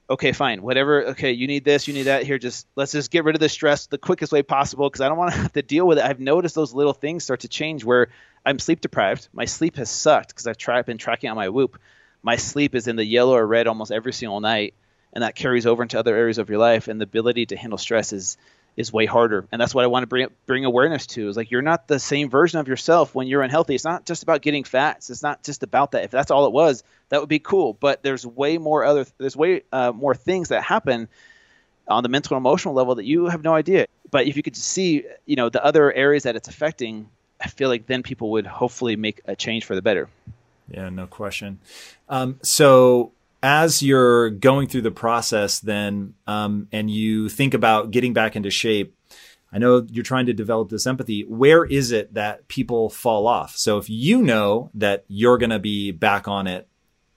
[0.08, 1.06] okay, fine, whatever.
[1.08, 2.24] Okay, you need this, you need that.
[2.24, 5.08] Here, just let's just get rid of the stress the quickest way possible because I
[5.08, 6.04] don't want to have to deal with it.
[6.04, 8.08] I've noticed those little things start to change where
[8.44, 9.28] I'm sleep deprived.
[9.32, 11.78] My sleep has sucked because I've been tracking on my Whoop.
[12.22, 14.74] My sleep is in the yellow or red almost every single night,
[15.12, 16.88] and that carries over into other areas of your life.
[16.88, 18.36] And the ability to handle stress is
[18.76, 19.46] is way harder.
[19.52, 21.28] And that's what I want to bring bring awareness to.
[21.28, 23.74] Is like you're not the same version of yourself when you're unhealthy.
[23.74, 25.10] It's not just about getting fats.
[25.10, 26.04] It's not just about that.
[26.04, 27.74] If that's all it was, that would be cool.
[27.74, 31.08] But there's way more other there's way uh, more things that happen
[31.88, 33.86] on the mental and emotional level that you have no idea.
[34.10, 37.08] But if you could see, you know, the other areas that it's affecting,
[37.40, 40.08] I feel like then people would hopefully make a change for the better.
[40.70, 41.58] Yeah, no question.
[42.08, 43.12] Um, so
[43.42, 48.50] as you're going through the process, then, um, and you think about getting back into
[48.50, 48.96] shape,
[49.52, 51.22] I know you're trying to develop this empathy.
[51.22, 53.54] Where is it that people fall off?
[53.56, 56.68] So if you know that you're going to be back on it,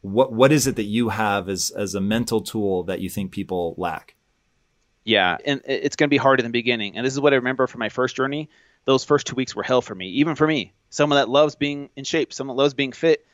[0.01, 3.32] what what is it that you have as as a mental tool that you think
[3.32, 4.15] people lack?
[5.03, 6.97] Yeah, and it's going to be hard in the beginning.
[6.97, 8.49] And this is what I remember from my first journey.
[8.86, 10.73] Those first two weeks were hell for me, even for me.
[10.89, 13.26] Someone that loves being in shape, someone that loves being fit.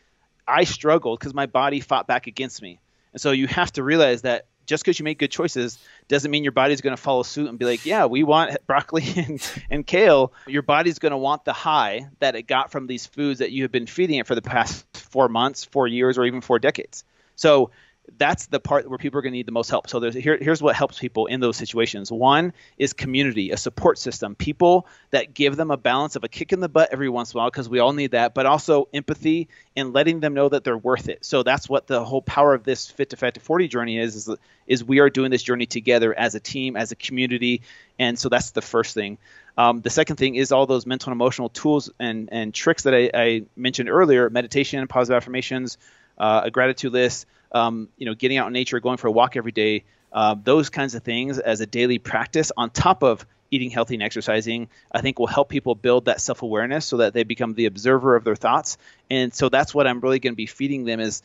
[0.48, 2.80] I struggled because my body fought back against me.
[3.14, 6.44] And so you have to realize that just because you make good choices doesn't mean
[6.44, 9.86] your body's going to follow suit and be like, yeah, we want broccoli and, and
[9.86, 10.34] kale.
[10.48, 13.64] Your body's going to want the high that it got from these foods that you
[13.64, 17.04] have been feeding it for the past four months, four years, or even four decades.
[17.36, 17.72] So
[18.18, 19.90] that's the part where people are going to need the most help.
[19.90, 22.12] So here, here's what helps people in those situations.
[22.12, 26.54] One is community, a support system, people that give them a balance of a kick
[26.54, 28.88] in the butt every once in a while because we all need that, but also
[28.94, 31.26] empathy and letting them know that they're worth it.
[31.26, 34.16] So that's what the whole power of this Fit to Fat to 40 journey is,
[34.16, 34.30] is
[34.68, 37.62] is we are doing this journey together as a team, as a community,
[38.00, 39.18] and so that's the first thing.
[39.58, 42.94] Um, the second thing is all those mental and emotional tools and and tricks that
[42.94, 45.78] I, I mentioned earlier: meditation, positive affirmations,
[46.18, 49.36] uh, a gratitude list um, you know, getting out in nature, going for a walk
[49.36, 53.70] every day, uh, those kinds of things as a daily practice on top of eating
[53.70, 57.54] healthy and exercising, I think will help people build that self-awareness so that they become
[57.54, 58.78] the observer of their thoughts.
[59.10, 61.22] And so that's what I'm really going to be feeding them is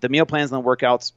[0.00, 1.12] the meal plans and the workouts.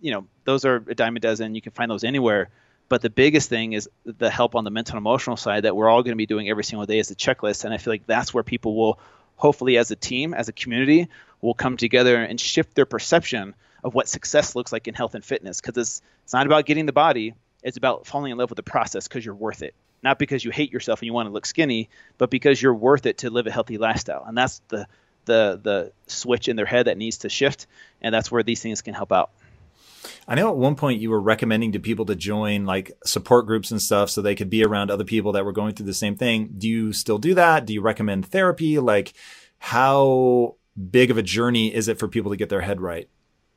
[0.00, 1.54] You know, those are a dime a dozen.
[1.54, 2.48] You can find those anywhere.
[2.88, 5.88] But the biggest thing is the help on the mental and emotional side that we're
[5.88, 7.64] all going to be doing every single day is a checklist.
[7.64, 8.98] And I feel like that's where people will,
[9.36, 11.08] hopefully, as a team, as a community,
[11.40, 15.24] will come together and shift their perception of what success looks like in health and
[15.24, 18.56] fitness because it's it's not about getting the body it's about falling in love with
[18.56, 21.32] the process because you're worth it not because you hate yourself and you want to
[21.32, 24.86] look skinny but because you're worth it to live a healthy lifestyle and that's the
[25.24, 27.66] the the switch in their head that needs to shift
[28.00, 29.30] and that's where these things can help out
[30.26, 33.70] I know at one point you were recommending to people to join like support groups
[33.70, 36.16] and stuff so they could be around other people that were going through the same
[36.16, 36.54] thing.
[36.58, 37.66] Do you still do that?
[37.66, 38.78] Do you recommend therapy?
[38.78, 39.14] Like
[39.58, 40.56] how
[40.90, 43.08] big of a journey is it for people to get their head right?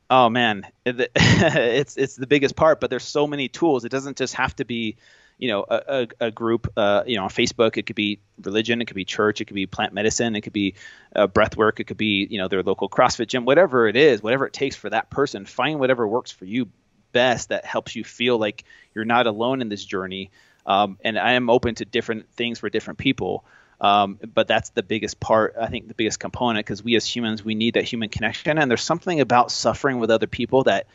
[0.09, 2.79] Oh man, it's it's the biggest part.
[2.79, 3.85] But there's so many tools.
[3.85, 4.97] It doesn't just have to be,
[5.39, 6.71] you know, a, a, a group.
[6.77, 9.55] Uh, you know, on Facebook, it could be religion, it could be church, it could
[9.55, 10.75] be plant medicine, it could be
[11.15, 14.21] uh, breath work, it could be you know their local CrossFit gym, whatever it is,
[14.21, 15.45] whatever it takes for that person.
[15.45, 16.69] Find whatever works for you
[17.11, 20.29] best that helps you feel like you're not alone in this journey.
[20.65, 23.45] Um, and I am open to different things for different people.
[23.81, 27.43] Um, but that's the biggest part, I think, the biggest component because we as humans,
[27.43, 28.57] we need that human connection.
[28.57, 30.87] And there's something about suffering with other people that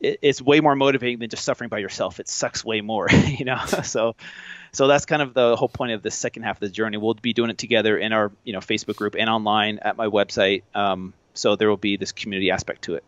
[0.00, 2.20] it, it's way more motivating than just suffering by yourself.
[2.20, 3.58] It sucks way more, you know.
[3.82, 4.14] so,
[4.72, 6.98] so that's kind of the whole point of the second half of the journey.
[6.98, 10.06] We'll be doing it together in our, you know, Facebook group and online at my
[10.06, 10.62] website.
[10.74, 13.04] Um, so there will be this community aspect to it.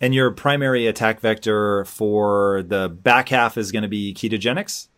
[0.00, 4.88] And your primary attack vector for the back half is going to be ketogenics?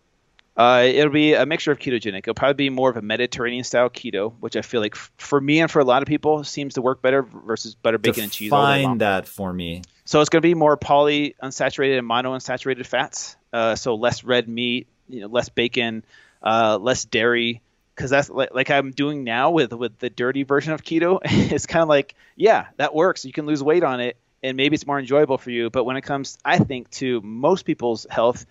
[0.56, 2.18] Uh, it'll be a mixture of ketogenic.
[2.18, 5.40] It'll probably be more of a Mediterranean style keto, which I feel like f- for
[5.40, 8.24] me and for a lot of people seems to work better versus butter, bacon, Define
[8.24, 8.50] and cheese.
[8.50, 9.82] Find that for me.
[10.04, 13.36] So it's going to be more polyunsaturated and mono unsaturated fats.
[13.52, 16.04] Uh, so less red meat, you know, less bacon,
[16.42, 17.62] uh, less dairy.
[17.94, 21.20] Because that's like, like I'm doing now with with the dirty version of keto.
[21.24, 23.24] it's kind of like, yeah, that works.
[23.24, 25.70] You can lose weight on it, and maybe it's more enjoyable for you.
[25.70, 28.46] But when it comes, I think to most people's health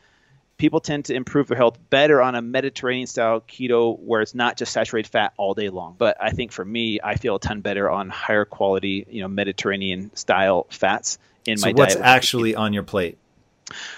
[0.62, 4.58] people tend to improve their health better on a Mediterranean style keto where it's not
[4.58, 5.96] just saturated fat all day long.
[5.98, 9.28] But I think for me, I feel a ton better on higher quality, you know,
[9.28, 12.06] Mediterranean style fats in so my what's diet.
[12.06, 13.18] What's actually on your plate?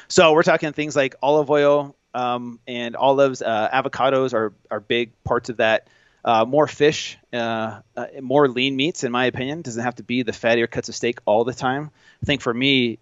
[0.08, 5.12] So we're talking things like olive oil um, and olives, uh, avocados are are big
[5.26, 5.90] parts of that.
[6.24, 9.64] Uh, more fish, uh, uh, more lean meats, in my opinion.
[9.64, 11.92] Doesn't have to be the fattier cuts of steak all the time.
[12.22, 13.00] I think for me,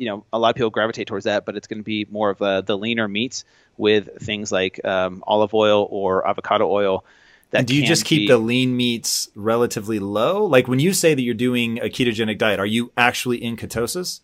[0.00, 2.30] you know a lot of people gravitate towards that, but it's going to be more
[2.30, 3.44] of uh, the leaner meats
[3.76, 7.04] with things like um, olive oil or avocado oil.
[7.52, 10.46] and do you just keep be, the lean meats relatively low?
[10.46, 14.20] Like when you say that you're doing a ketogenic diet, are you actually in ketosis?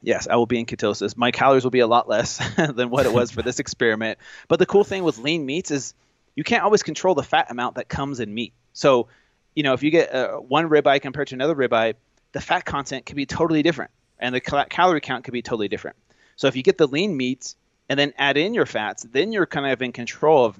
[0.00, 1.18] Yes, I will be in ketosis.
[1.18, 4.18] My calories will be a lot less than what it was for this experiment.
[4.48, 5.92] But the cool thing with lean meats is
[6.34, 8.54] you can't always control the fat amount that comes in meat.
[8.72, 9.08] So,
[9.54, 11.94] you know, if you get uh, one ribeye compared to another ribeye,
[12.32, 15.68] the fat content can be totally different and the cal- calorie count could be totally
[15.68, 15.96] different.
[16.36, 17.56] So if you get the lean meats
[17.88, 20.58] and then add in your fats, then you're kind of in control of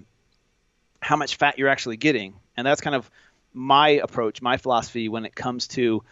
[1.00, 2.34] how much fat you're actually getting.
[2.56, 3.10] And that's kind of
[3.52, 6.02] my approach, my philosophy when it comes to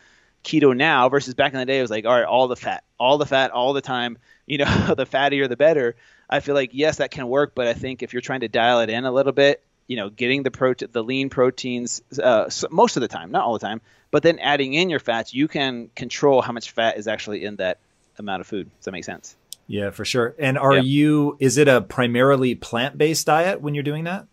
[0.44, 1.78] keto now versus back in the day.
[1.78, 4.18] It was like, all right, all the fat, all the fat, all the time.
[4.46, 4.64] You know,
[4.96, 5.96] the fattier the better.
[6.28, 8.80] I feel like yes, that can work, but I think if you're trying to dial
[8.80, 12.96] it in a little bit, you know, getting the protein, the lean proteins, uh, most
[12.96, 13.80] of the time, not all the time,
[14.10, 17.56] but then adding in your fats, you can control how much fat is actually in
[17.56, 17.78] that
[18.18, 18.70] amount of food.
[18.78, 19.36] Does that make sense?
[19.66, 20.34] Yeah, for sure.
[20.38, 21.36] And are you?
[21.40, 24.26] Is it a primarily plant-based diet when you're doing that?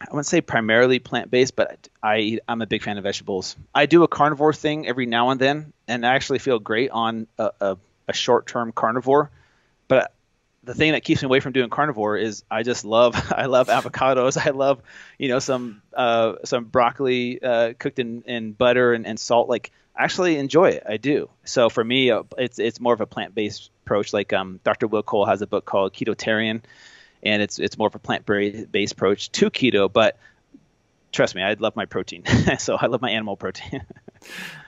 [0.00, 3.56] I wouldn't say primarily plant-based, but I I'm a big fan of vegetables.
[3.74, 7.26] I do a carnivore thing every now and then, and I actually feel great on
[7.38, 7.76] a, a,
[8.08, 9.30] a short-term carnivore.
[9.86, 10.12] But
[10.64, 13.68] the thing that keeps me away from doing carnivore is I just love I love
[13.68, 14.36] avocados.
[14.36, 14.82] I love
[15.18, 19.48] you know some uh, some broccoli uh, cooked in, in butter and, and salt.
[19.48, 20.84] Like I actually enjoy it.
[20.88, 21.30] I do.
[21.44, 24.12] So for me, uh, it's it's more of a plant based approach.
[24.12, 24.86] Like um, Dr.
[24.86, 26.62] Will Cole has a book called Ketotarian,
[27.22, 29.92] and it's it's more of a plant based approach to keto.
[29.92, 30.18] But
[31.12, 32.24] trust me, I love my protein.
[32.58, 33.82] so I love my animal protein.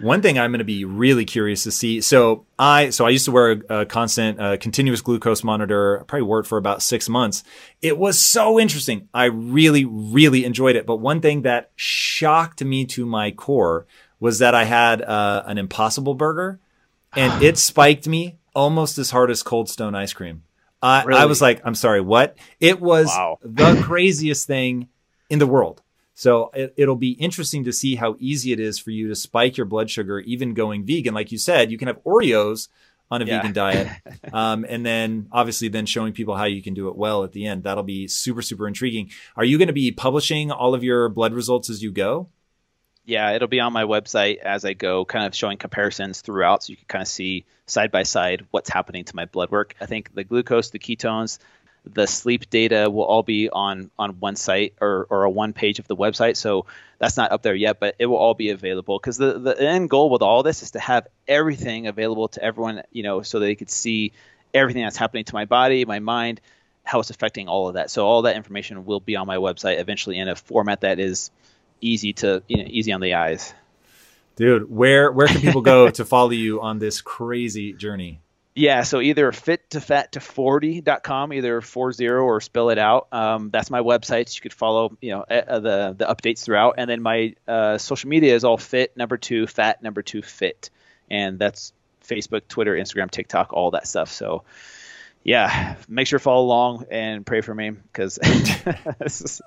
[0.00, 2.00] One thing I'm going to be really curious to see.
[2.00, 6.00] So I so I used to wear a, a constant, uh, continuous glucose monitor.
[6.00, 7.44] I probably wore it for about six months.
[7.80, 9.09] It was so interesting.
[9.14, 10.86] I really, really enjoyed it.
[10.86, 13.86] But one thing that shocked me to my core
[14.20, 16.61] was that I had uh, an Impossible Burger,
[17.14, 20.42] and it spiked me almost as hard as Cold Stone ice cream.
[20.82, 21.20] Uh, really?
[21.20, 22.36] I was like, I'm sorry, what?
[22.61, 23.38] It was wow.
[23.42, 24.88] the craziest thing
[25.30, 25.82] in the world.
[26.18, 29.58] So it, will be interesting to see how easy it is for you to spike
[29.58, 31.12] your blood sugar, even going vegan.
[31.12, 32.68] Like you said, you can have Oreos
[33.10, 33.36] on a yeah.
[33.36, 33.88] vegan diet,
[34.32, 37.44] um, and then obviously then showing people how you can do it well at the
[37.44, 37.64] end.
[37.64, 39.10] That'll be super super intriguing.
[39.36, 42.30] Are you going to be publishing all of your blood results as you go?
[43.04, 46.70] Yeah, it'll be on my website as I go, kind of showing comparisons throughout, so
[46.70, 49.74] you can kind of see side by side what's happening to my blood work.
[49.82, 51.38] I think the glucose, the ketones,
[51.87, 55.78] the sleep data will all be on on one site or, or a one page
[55.78, 56.37] of the website.
[56.37, 56.66] So
[56.99, 59.89] that's not up there yet, but it will all be available because the, the end
[59.89, 63.55] goal with all this is to have everything available to everyone, you know, so they
[63.55, 64.12] could see
[64.53, 66.41] everything that's happening to my body, my mind,
[66.82, 67.91] how it's affecting all of that.
[67.91, 71.30] So all that information will be on my website eventually in a format that is
[71.80, 73.55] easy to you know, easy on the eyes.
[74.37, 78.20] Dude, where where can people go to follow you on this crazy journey?
[78.59, 83.07] Yeah, so either fit to fat to 40.com, either 40 or spell it out.
[83.12, 84.34] Um, that's my website.
[84.34, 86.76] You could follow, you know, uh, the the updates throughout.
[86.78, 90.70] And then my uh, social media is all fit number two fat number two fit,
[91.11, 94.11] and that's Facebook, Twitter, Instagram, TikTok, all that stuff.
[94.11, 94.44] So
[95.27, 98.14] yeah, make sure to follow along and pray for me because
[99.01, 99.41] this, this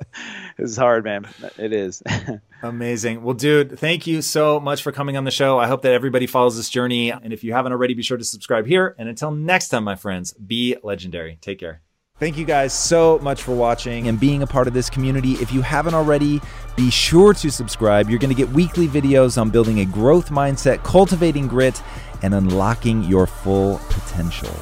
[0.57, 1.25] is hard, man.
[1.57, 2.03] It is.
[2.63, 3.23] Amazing.
[3.23, 5.57] Well, dude, thank you so much for coming on the show.
[5.57, 7.11] I hope that everybody follows this journey.
[7.11, 8.93] And if you haven't already, be sure to subscribe here.
[8.99, 11.37] And until next time, my friends, be legendary.
[11.39, 11.81] Take care.
[12.17, 15.35] Thank you guys so much for watching and being a part of this community.
[15.35, 16.41] If you haven't already,
[16.75, 18.09] be sure to subscribe.
[18.09, 21.81] You're going to get weekly videos on building a growth mindset, cultivating grit,
[22.21, 24.53] and unlocking your full potential.